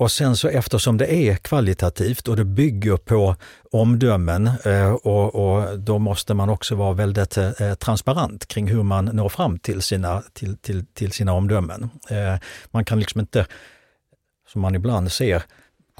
och 0.00 0.10
sen 0.10 0.36
så 0.36 0.48
eftersom 0.48 0.96
det 0.96 1.14
är 1.14 1.36
kvalitativt 1.36 2.28
och 2.28 2.36
det 2.36 2.44
bygger 2.44 2.96
på 2.96 3.36
omdömen 3.70 4.50
eh, 4.64 4.92
och, 4.92 5.34
och 5.34 5.78
då 5.78 5.98
måste 5.98 6.34
man 6.34 6.48
också 6.50 6.74
vara 6.74 6.92
väldigt 6.92 7.36
eh, 7.36 7.74
transparent 7.74 8.46
kring 8.46 8.68
hur 8.68 8.82
man 8.82 9.04
når 9.04 9.28
fram 9.28 9.58
till 9.58 9.82
sina, 9.82 10.22
till, 10.32 10.56
till, 10.56 10.86
till 10.86 11.12
sina 11.12 11.32
omdömen. 11.32 11.90
Eh, 12.10 12.36
man 12.70 12.84
kan 12.84 12.98
liksom 12.98 13.20
inte 13.20 13.46
som 14.52 14.60
man 14.60 14.74
ibland 14.74 15.12
ser 15.12 15.42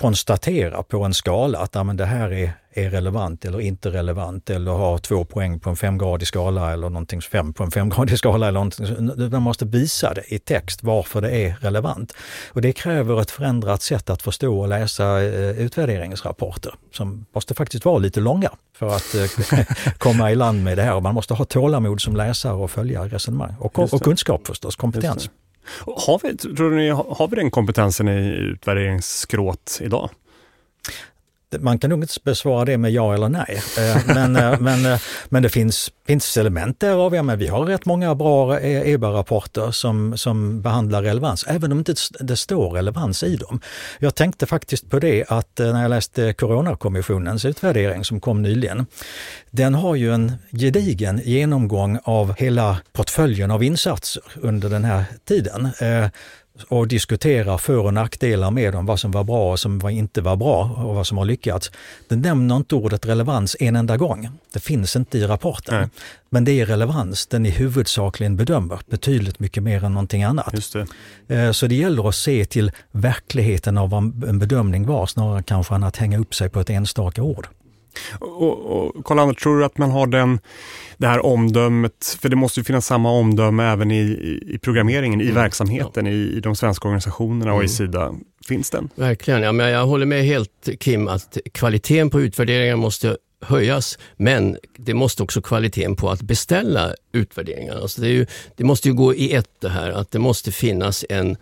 konstatera 0.01 0.83
på 0.83 1.05
en 1.05 1.15
skala 1.15 1.59
att 1.59 1.75
ja, 1.75 1.85
men 1.85 1.97
det 1.97 2.05
här 2.05 2.33
är, 2.33 2.53
är 2.73 2.91
relevant 2.91 3.45
eller 3.45 3.61
inte 3.61 3.91
relevant 3.91 4.51
eller 4.51 4.71
har 4.71 4.99
två 4.99 5.25
poäng 5.25 5.61
på 5.61 5.71
en 5.71 5.77
femgradig 5.77 6.29
skala 6.29 6.73
eller 6.73 6.91
någonting, 6.91 7.21
fem 7.23 7.53
på 7.53 7.65
en 7.65 7.71
femgradig 7.71 8.19
skala 8.19 8.49
eller 8.49 8.61
någonting. 8.61 9.31
Man 9.31 9.43
måste 9.43 9.65
visa 9.65 10.15
det 10.15 10.35
i 10.35 10.39
text 10.39 10.83
varför 10.83 11.21
det 11.21 11.31
är 11.31 11.57
relevant. 11.61 12.13
Och 12.49 12.63
det 12.63 12.73
kräver 12.73 13.21
ett 13.21 13.31
förändrat 13.31 13.83
sätt 13.83 14.11
att 14.11 14.23
förstå 14.23 14.61
och 14.61 14.69
läsa 14.69 15.23
eh, 15.23 15.61
utvärderingsrapporter 15.61 16.75
som 16.93 17.27
måste 17.35 17.55
faktiskt 17.55 17.85
vara 17.85 17.99
lite 17.99 18.21
långa 18.21 18.51
för 18.77 18.97
att 18.97 19.15
eh, 19.15 19.61
komma 19.99 20.31
i 20.31 20.35
land 20.35 20.65
med 20.65 20.79
det 20.79 20.83
här. 20.83 20.95
Och 20.95 21.03
man 21.03 21.15
måste 21.15 21.35
ha 21.35 21.45
tålamod 21.45 22.01
som 22.01 22.17
läsare 22.17 22.53
och 22.53 22.71
följa 22.71 23.05
resonemang 23.05 23.55
och, 23.59 23.79
och 23.79 24.03
kunskap 24.03 24.47
förstås, 24.47 24.77
kompetens. 24.77 25.31
Har 25.87 26.20
vi, 26.22 26.37
tror 26.37 26.70
ni, 26.70 26.88
har 26.88 27.28
vi 27.28 27.37
den 27.37 27.50
kompetensen 27.50 28.09
i 28.09 28.33
utvärderingsskrået 28.54 29.78
idag? 29.80 30.11
Man 31.59 31.79
kan 31.79 31.91
nog 31.91 32.03
inte 32.03 32.15
besvara 32.25 32.65
det 32.65 32.79
med 32.79 32.93
ja 32.93 33.15
eller 33.15 33.29
nej. 33.29 33.63
Eh, 33.79 34.03
men, 34.07 34.37
eh, 34.37 34.61
men, 34.61 34.87
eh, 34.87 35.01
men 35.29 35.43
det 35.43 35.49
finns, 35.49 35.93
finns 36.07 36.37
element 36.37 36.81
därav. 36.81 37.15
Ja, 37.15 37.23
men 37.23 37.39
vi 37.39 37.47
har 37.47 37.65
rätt 37.65 37.87
många 37.87 38.15
bra 38.15 38.61
EBA-rapporter 38.61 39.71
som, 39.71 40.19
som 40.19 40.63
behandlar 40.63 41.03
relevans, 41.03 41.45
även 41.49 41.73
om 41.73 41.79
inte 41.79 41.95
det 42.21 42.37
står 42.37 42.71
relevans 42.71 43.23
i 43.23 43.37
dem. 43.37 43.61
Jag 43.99 44.15
tänkte 44.15 44.47
faktiskt 44.47 44.91
på 44.91 44.99
det 44.99 45.25
att 45.29 45.59
när 45.59 45.83
jag 45.83 45.89
läste 45.89 46.33
Coronakommissionens 46.33 47.45
utvärdering 47.45 48.05
som 48.05 48.21
kom 48.21 48.43
nyligen, 48.43 48.87
den 49.51 49.75
har 49.75 49.95
ju 49.95 50.15
en 50.15 50.33
gedigen 50.53 51.21
genomgång 51.25 51.99
av 52.05 52.35
hela 52.39 52.77
portföljen 52.93 53.51
av 53.51 53.65
insatser 53.65 54.23
under 54.37 54.69
den 54.69 54.85
här 54.85 55.05
tiden 55.29 55.69
och 56.68 56.88
diskuterar 56.88 57.59
för 57.59 57.79
och 57.79 57.94
nackdelar 57.94 58.51
med 58.51 58.73
dem, 58.73 58.87
vad 58.87 59.01
som 59.01 59.11
var 59.11 59.25
bra 59.25 59.53
och 59.53 59.61
som 59.61 59.88
inte 59.88 60.20
var 60.20 60.37
bra 60.37 60.77
och 60.85 60.94
vad 60.94 61.07
som 61.07 61.18
har 61.18 61.25
lyckats. 61.25 61.70
Den 62.09 62.20
nämner 62.20 62.57
inte 62.57 62.75
ordet 62.75 63.07
relevans 63.07 63.57
en 63.61 63.77
enda 63.77 63.96
gång. 63.96 64.29
Det 64.53 64.61
finns 64.61 64.96
inte 64.96 65.18
i 65.18 65.27
rapporten. 65.27 65.81
Nej. 65.81 65.88
Men 66.29 66.44
det 66.44 66.61
är 66.61 66.66
relevans 66.66 67.27
den 67.27 67.46
i 67.46 67.51
huvudsakligen 67.51 68.37
bedömer, 68.37 68.79
betydligt 68.90 69.38
mycket 69.38 69.62
mer 69.62 69.85
än 69.85 69.92
någonting 69.92 70.23
annat. 70.23 70.55
Det. 71.27 71.37
Eh, 71.37 71.53
så 71.53 71.66
det 71.66 71.75
gäller 71.75 72.09
att 72.09 72.14
se 72.14 72.44
till 72.44 72.73
verkligheten 72.90 73.79
av 73.79 73.90
vad 73.90 74.25
en 74.25 74.38
bedömning 74.38 74.87
var, 74.87 75.07
snarare 75.07 75.42
kanske 75.42 75.75
än 75.75 75.85
att 75.85 75.96
hänga 75.96 76.18
upp 76.18 76.35
sig 76.35 76.49
på 76.49 76.61
ett 76.61 76.70
enstaka 76.70 77.23
ord. 77.23 77.49
Och, 78.20 78.59
och 78.59 79.05
Karl 79.05 79.35
tror 79.35 79.59
du 79.59 79.64
att 79.64 79.79
man 79.79 79.90
har 79.90 80.07
den, 80.07 80.40
det 80.96 81.07
här 81.07 81.26
omdömet, 81.26 82.18
för 82.20 82.29
det 82.29 82.37
måste 82.37 82.61
ju 82.61 82.64
finnas 82.64 82.87
samma 82.87 83.11
omdöme 83.11 83.64
även 83.64 83.90
i, 83.90 84.00
i 84.46 84.59
programmeringen, 84.59 85.20
i 85.20 85.24
mm. 85.24 85.35
verksamheten, 85.35 86.07
ja. 86.07 86.12
i, 86.12 86.37
i, 86.37 86.40
de 86.40 86.57
svenska 86.57 86.88
organisationerna 86.88 87.53
och 87.53 87.59
mm. 87.59 87.66
i 87.66 87.68
Sida. 87.68 88.14
Finns 88.48 88.70
den? 88.70 88.88
Verkligen, 88.94 89.42
ja, 89.42 89.53
men 89.53 89.70
jag 89.70 89.87
håller 89.87 90.07
med 90.07 90.24
helt 90.24 90.68
Kim 90.81 91.09
att 91.09 91.38
kvaliteten 91.53 92.11
på 92.11 92.20
utvärderingar 92.20 92.76
måste 92.76 93.16
höjas, 93.42 93.98
men 94.16 94.57
det 94.76 94.94
måste 94.94 95.22
också 95.22 95.42
kvaliteten 95.42 95.96
på 95.96 96.11
att 96.11 96.22
beställa 96.22 96.94
utvärderingar. 97.12 97.74
Alltså 97.74 98.00
det, 98.00 98.09
ju, 98.09 98.26
det 98.57 98.64
måste 98.64 98.88
ju 98.88 98.94
gå 98.94 99.14
i 99.14 99.33
ett 99.33 99.61
det 99.61 99.68
här, 99.68 99.90
att 99.90 100.11
det 100.11 100.18
måste 100.18 100.53
finnas 100.53 101.05
en 101.09 101.37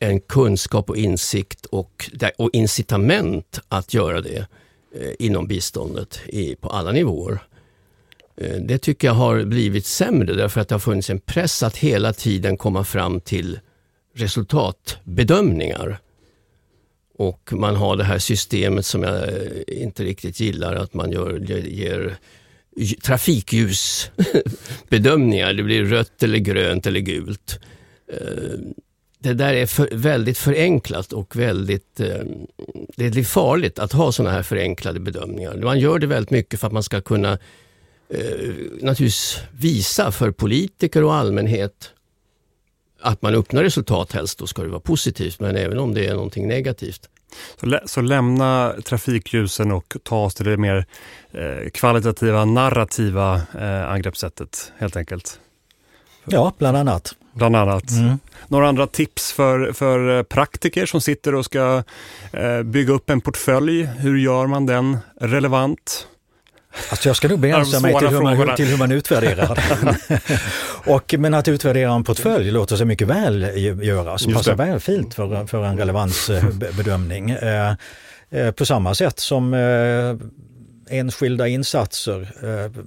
en 0.00 0.20
kunskap 0.20 0.90
och 0.90 0.96
insikt 0.96 1.66
och, 1.66 2.10
och 2.38 2.50
incitament 2.52 3.60
att 3.68 3.94
göra 3.94 4.20
det. 4.20 4.46
Eh, 4.94 5.12
inom 5.18 5.46
biståndet 5.46 6.20
i, 6.26 6.54
på 6.54 6.68
alla 6.68 6.92
nivåer. 6.92 7.38
Eh, 8.36 8.56
det 8.56 8.78
tycker 8.78 9.08
jag 9.08 9.14
har 9.14 9.44
blivit 9.44 9.86
sämre 9.86 10.34
därför 10.34 10.60
att 10.60 10.68
det 10.68 10.74
har 10.74 10.80
funnits 10.80 11.10
en 11.10 11.20
press 11.20 11.62
att 11.62 11.76
hela 11.76 12.12
tiden 12.12 12.56
komma 12.56 12.84
fram 12.84 13.20
till 13.20 13.60
resultatbedömningar. 14.14 15.98
Och 17.18 17.52
man 17.52 17.76
har 17.76 17.96
det 17.96 18.04
här 18.04 18.18
systemet 18.18 18.86
som 18.86 19.02
jag 19.02 19.28
eh, 19.28 19.34
inte 19.66 20.04
riktigt 20.04 20.40
gillar, 20.40 20.74
att 20.74 20.94
man 20.94 21.12
gör, 21.12 21.38
ger 21.68 22.16
trafikljusbedömningar. 23.02 25.52
Det 25.52 25.62
blir 25.62 25.84
rött 25.84 26.22
eller 26.22 26.38
grönt 26.38 26.86
eller 26.86 27.00
gult 27.00 27.60
det 29.22 29.34
där 29.34 29.54
är 29.54 29.66
för, 29.66 29.88
väldigt 29.92 30.38
förenklat 30.38 31.12
och 31.12 31.36
väldigt, 31.36 32.00
eh, 32.00 32.24
det 32.96 33.06
är 33.06 33.24
farligt 33.24 33.78
att 33.78 33.92
ha 33.92 34.12
sådana 34.12 34.34
här 34.34 34.42
förenklade 34.42 35.00
bedömningar. 35.00 35.56
Man 35.56 35.78
gör 35.78 35.98
det 35.98 36.06
väldigt 36.06 36.30
mycket 36.30 36.60
för 36.60 36.66
att 36.66 36.72
man 36.72 36.82
ska 36.82 37.00
kunna 37.00 37.32
eh, 38.08 38.18
naturligtvis 38.80 39.38
visa 39.50 40.12
för 40.12 40.30
politiker 40.30 41.04
och 41.04 41.14
allmänhet 41.14 41.90
att 43.00 43.22
man 43.22 43.34
uppnår 43.34 43.62
resultat, 43.62 44.12
helst 44.12 44.38
då 44.38 44.46
ska 44.46 44.62
det 44.62 44.68
vara 44.68 44.80
positivt, 44.80 45.40
men 45.40 45.56
även 45.56 45.78
om 45.78 45.94
det 45.94 46.06
är 46.06 46.14
någonting 46.14 46.48
negativt. 46.48 47.08
Så, 47.60 47.66
lä 47.66 47.80
så 47.86 48.00
lämna 48.00 48.74
trafikljusen 48.84 49.72
och 49.72 49.96
ta 50.02 50.24
oss 50.24 50.34
till 50.34 50.46
det 50.46 50.56
mer 50.56 50.86
eh, 51.32 51.70
kvalitativa, 51.70 52.44
narrativa 52.44 53.34
eh, 53.58 53.90
angreppssättet 53.90 54.72
helt 54.78 54.96
enkelt? 54.96 55.40
Ja, 56.24 56.52
bland 56.58 56.76
annat 56.76 57.14
bland 57.40 57.56
annat. 57.56 57.90
Mm. 57.90 58.18
Några 58.48 58.68
andra 58.68 58.86
tips 58.86 59.32
för, 59.32 59.72
för 59.72 60.18
eh, 60.18 60.22
praktiker 60.22 60.86
som 60.86 61.00
sitter 61.00 61.34
och 61.34 61.44
ska 61.44 61.82
eh, 62.32 62.62
bygga 62.62 62.92
upp 62.92 63.10
en 63.10 63.20
portfölj. 63.20 63.84
Hur 63.84 64.18
gör 64.18 64.46
man 64.46 64.66
den 64.66 64.98
relevant? 65.20 66.06
Alltså 66.90 67.08
jag 67.08 67.16
ska 67.16 67.28
nog 67.28 67.38
begränsa 67.38 67.80
mig 67.80 67.98
till 67.98 68.08
hur, 68.08 68.20
man, 68.22 68.56
till 68.56 68.66
hur 68.66 68.76
man 68.76 68.92
utvärderar. 68.92 69.58
och, 70.86 71.14
men 71.18 71.34
att 71.34 71.48
utvärdera 71.48 71.92
en 71.92 72.04
portfölj 72.04 72.50
låter 72.50 72.76
sig 72.76 72.86
mycket 72.86 73.08
väl 73.08 73.42
göras, 73.82 74.26
passar 74.26 74.54
väl 74.54 74.80
fint 74.80 75.14
för, 75.14 75.46
för 75.46 75.64
en 75.64 75.78
relevansbedömning. 75.78 77.30
Eh, 77.30 77.74
eh, 78.30 78.50
på 78.50 78.66
samma 78.66 78.94
sätt 78.94 79.18
som 79.20 79.54
eh, 79.54 80.16
enskilda 80.98 81.48
insatser 81.48 82.20
eh, 82.42 82.82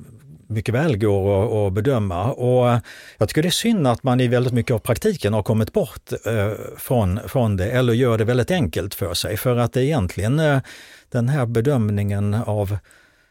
mycket 0.53 0.75
väl 0.75 0.97
går 0.97 1.67
att, 1.67 1.73
bedöma. 1.73 2.31
Och 2.31 2.79
jag 3.17 3.29
tycker 3.29 3.41
det 3.41 3.49
är 3.49 3.51
synd 3.51 3.87
att 3.87 4.03
man 4.03 4.19
i 4.19 4.27
väldigt 4.27 4.53
mycket 4.53 4.73
av 4.73 4.79
praktiken 4.79 5.33
har 5.33 5.43
kommit 5.43 5.73
bort 5.73 6.11
eh, 6.25 6.51
från, 6.77 7.19
från 7.27 7.57
det 7.57 7.71
eller 7.71 7.93
gör 7.93 8.17
det 8.17 8.23
väldigt 8.23 8.51
enkelt 8.51 8.95
för 8.95 9.13
sig. 9.13 9.37
För 9.37 9.57
att 9.57 9.73
det 9.73 9.83
egentligen 9.83 10.39
eh, 10.39 10.59
den 11.11 11.29
här 11.29 11.45
bedömningen 11.45 12.33
av 12.33 12.77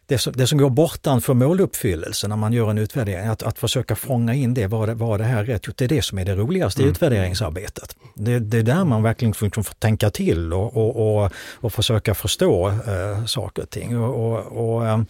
det 0.07 0.19
som, 0.19 0.33
det 0.33 0.47
som 0.47 0.59
går 0.59 0.71
bortanför 0.71 1.35
måluppfyllelse 1.35 2.29
när 2.29 2.37
man 2.37 2.53
gör 2.53 2.71
en 2.71 2.79
utvärdering, 2.79 3.27
att, 3.27 3.43
att 3.43 3.59
försöka 3.59 3.97
fånga 3.97 4.35
in 4.35 4.55
det, 4.55 4.67
var 4.67 4.87
det, 4.87 4.95
var 4.95 5.19
det 5.19 5.25
här 5.25 5.45
rätt 5.45 5.67
gjort? 5.67 5.77
Det 5.77 5.85
är 5.85 5.89
det 5.89 6.03
som 6.03 6.19
är 6.19 6.25
det 6.25 6.35
roligaste 6.35 6.81
i 6.81 6.85
mm. 6.85 6.93
utvärderingsarbetet. 6.93 7.97
Det, 8.15 8.39
det 8.39 8.59
är 8.59 8.63
där 8.63 8.85
man 8.85 9.03
verkligen 9.03 9.35
får, 9.35 9.63
får 9.63 9.75
tänka 9.75 10.11
till 10.11 10.53
och, 10.53 10.77
och, 10.77 11.23
och, 11.23 11.33
och 11.53 11.73
försöka 11.73 12.15
förstå 12.15 12.69
äh, 12.69 13.25
saker 13.27 13.63
och 13.63 13.71
ting. 13.71 13.99
Och, 13.99 14.33
och, 14.33 14.77
och 14.77 14.87
Eh, 14.87 15.01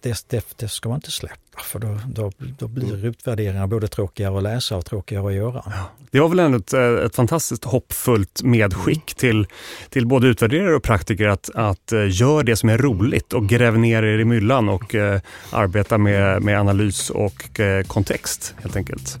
det, 0.00 0.24
det, 0.28 0.46
det, 0.56 0.68
ska 0.68 0.88
man 0.88 0.96
inte 0.96 1.10
släppa 1.10 1.62
för 1.62 1.78
då, 1.78 2.00
då, 2.06 2.32
då 2.58 2.68
blir 2.68 2.94
mm. 2.94 3.04
utvärderingar 3.04 3.66
både 3.66 3.88
tråkigare 3.88 4.36
att 4.36 4.42
läsa 4.42 4.76
och 4.76 4.86
tråkigare 4.86 5.26
att 5.26 5.34
göra. 5.34 5.62
Ja. 5.66 5.90
Det 6.10 6.20
var 6.20 6.28
väl 6.28 6.38
ändå 6.38 6.58
ett, 6.58 6.72
eh, 6.72 6.80
ett 6.82 7.14
fantastiskt 7.14 7.64
hoppfullt 7.64 8.42
medskick 8.42 8.86
mm. 8.86 9.16
till, 9.16 9.46
till 9.90 10.06
både 10.06 10.28
utvärderare 10.28 10.74
och 10.74 10.82
praktiker 10.82 11.28
att, 11.28 11.50
att 11.54 11.92
uh, 11.92 12.10
gör 12.10 12.42
det 12.42 12.56
som 12.56 12.68
är 12.68 12.78
roligt 12.78 13.32
och 13.32 13.48
gräv 13.48 13.78
ner 13.78 14.02
er 14.02 14.18
i 14.18 14.24
myllan 14.24 14.68
och 14.68 14.94
uh, 14.94 15.18
arbeta 15.50 15.98
med, 15.98 16.42
med 16.42 16.60
analys 16.60 17.10
och 17.10 17.60
uh, 17.60 17.86
kontext 17.86 18.54
helt 18.62 18.76
enkelt. 18.76 19.18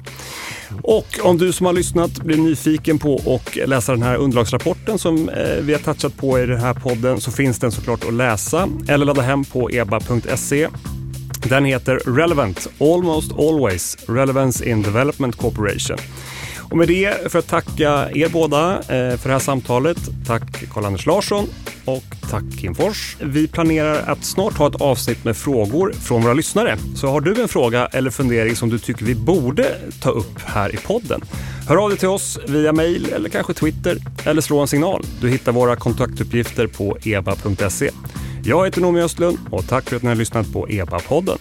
Och 0.82 1.06
om 1.22 1.38
du 1.38 1.52
som 1.52 1.66
har 1.66 1.72
lyssnat 1.72 2.10
blir 2.10 2.36
nyfiken 2.36 2.98
på 2.98 3.40
att 3.40 3.68
läsa 3.68 3.92
den 3.92 4.02
här 4.02 4.16
underlagsrapporten 4.16 4.98
som 4.98 5.28
eh, 5.28 5.56
vi 5.60 5.72
har 5.72 5.80
touchat 5.80 6.16
på 6.16 6.38
i 6.38 6.46
den 6.46 6.60
här 6.60 6.74
podden 6.74 7.20
så 7.20 7.30
finns 7.30 7.58
den 7.58 7.72
såklart 7.72 8.04
att 8.04 8.14
läsa 8.14 8.68
eller 8.88 9.06
ladda 9.06 9.22
hem 9.22 9.44
på 9.44 9.70
eba.se. 9.70 10.68
Den 11.48 11.64
heter 11.64 11.96
Relevant, 11.96 12.68
Almost 12.80 13.32
Always, 13.32 13.96
Relevance 14.08 14.68
in 14.70 14.82
Development 14.82 15.36
Corporation. 15.36 15.98
Och 16.70 16.76
med 16.76 16.88
det 16.88 17.32
för 17.32 17.38
att 17.38 17.48
tacka 17.48 18.10
er 18.14 18.28
båda 18.28 18.74
eh, 18.78 19.16
för 19.16 19.28
det 19.28 19.32
här 19.32 19.38
samtalet. 19.38 19.98
Tack 20.26 20.68
Karl-Anders 20.72 21.06
Larsson 21.06 21.48
och 21.84 22.04
tack 22.30 22.44
Kim 22.60 22.74
Fors. 22.74 23.16
Vi 23.20 23.48
planerar 23.48 24.02
att 24.12 24.24
snart 24.24 24.54
ha 24.54 24.68
ett 24.68 24.80
avsnitt 24.80 25.24
med 25.24 25.36
frågor 25.36 25.92
från 25.92 26.22
våra 26.22 26.34
lyssnare. 26.34 26.76
Så 26.96 27.08
har 27.08 27.20
du 27.20 27.42
en 27.42 27.48
fråga 27.48 27.86
eller 27.86 28.10
fundering 28.10 28.56
som 28.56 28.68
du 28.68 28.78
tycker 28.78 29.04
vi 29.04 29.14
borde 29.14 29.76
ta 30.00 30.10
upp 30.10 30.40
här 30.44 30.74
i 30.74 30.76
podden? 30.76 31.20
Hör 31.68 31.76
av 31.76 31.88
dig 31.88 31.98
till 31.98 32.08
oss 32.08 32.38
via 32.48 32.72
mail 32.72 33.12
eller 33.12 33.28
kanske 33.28 33.54
Twitter 33.54 33.96
eller 34.24 34.40
slå 34.40 34.58
en 34.58 34.68
signal. 34.68 35.04
Du 35.20 35.28
hittar 35.28 35.52
våra 35.52 35.76
kontaktuppgifter 35.76 36.66
på 36.66 36.98
eba.se. 37.04 37.90
Jag 38.44 38.64
heter 38.64 38.80
Noomi 38.80 39.00
Östlund 39.00 39.38
och 39.50 39.68
tack 39.68 39.88
för 39.88 39.96
att 39.96 40.02
ni 40.02 40.08
har 40.08 40.16
lyssnat 40.16 40.52
på 40.52 40.66
EBA-podden. 40.68 41.38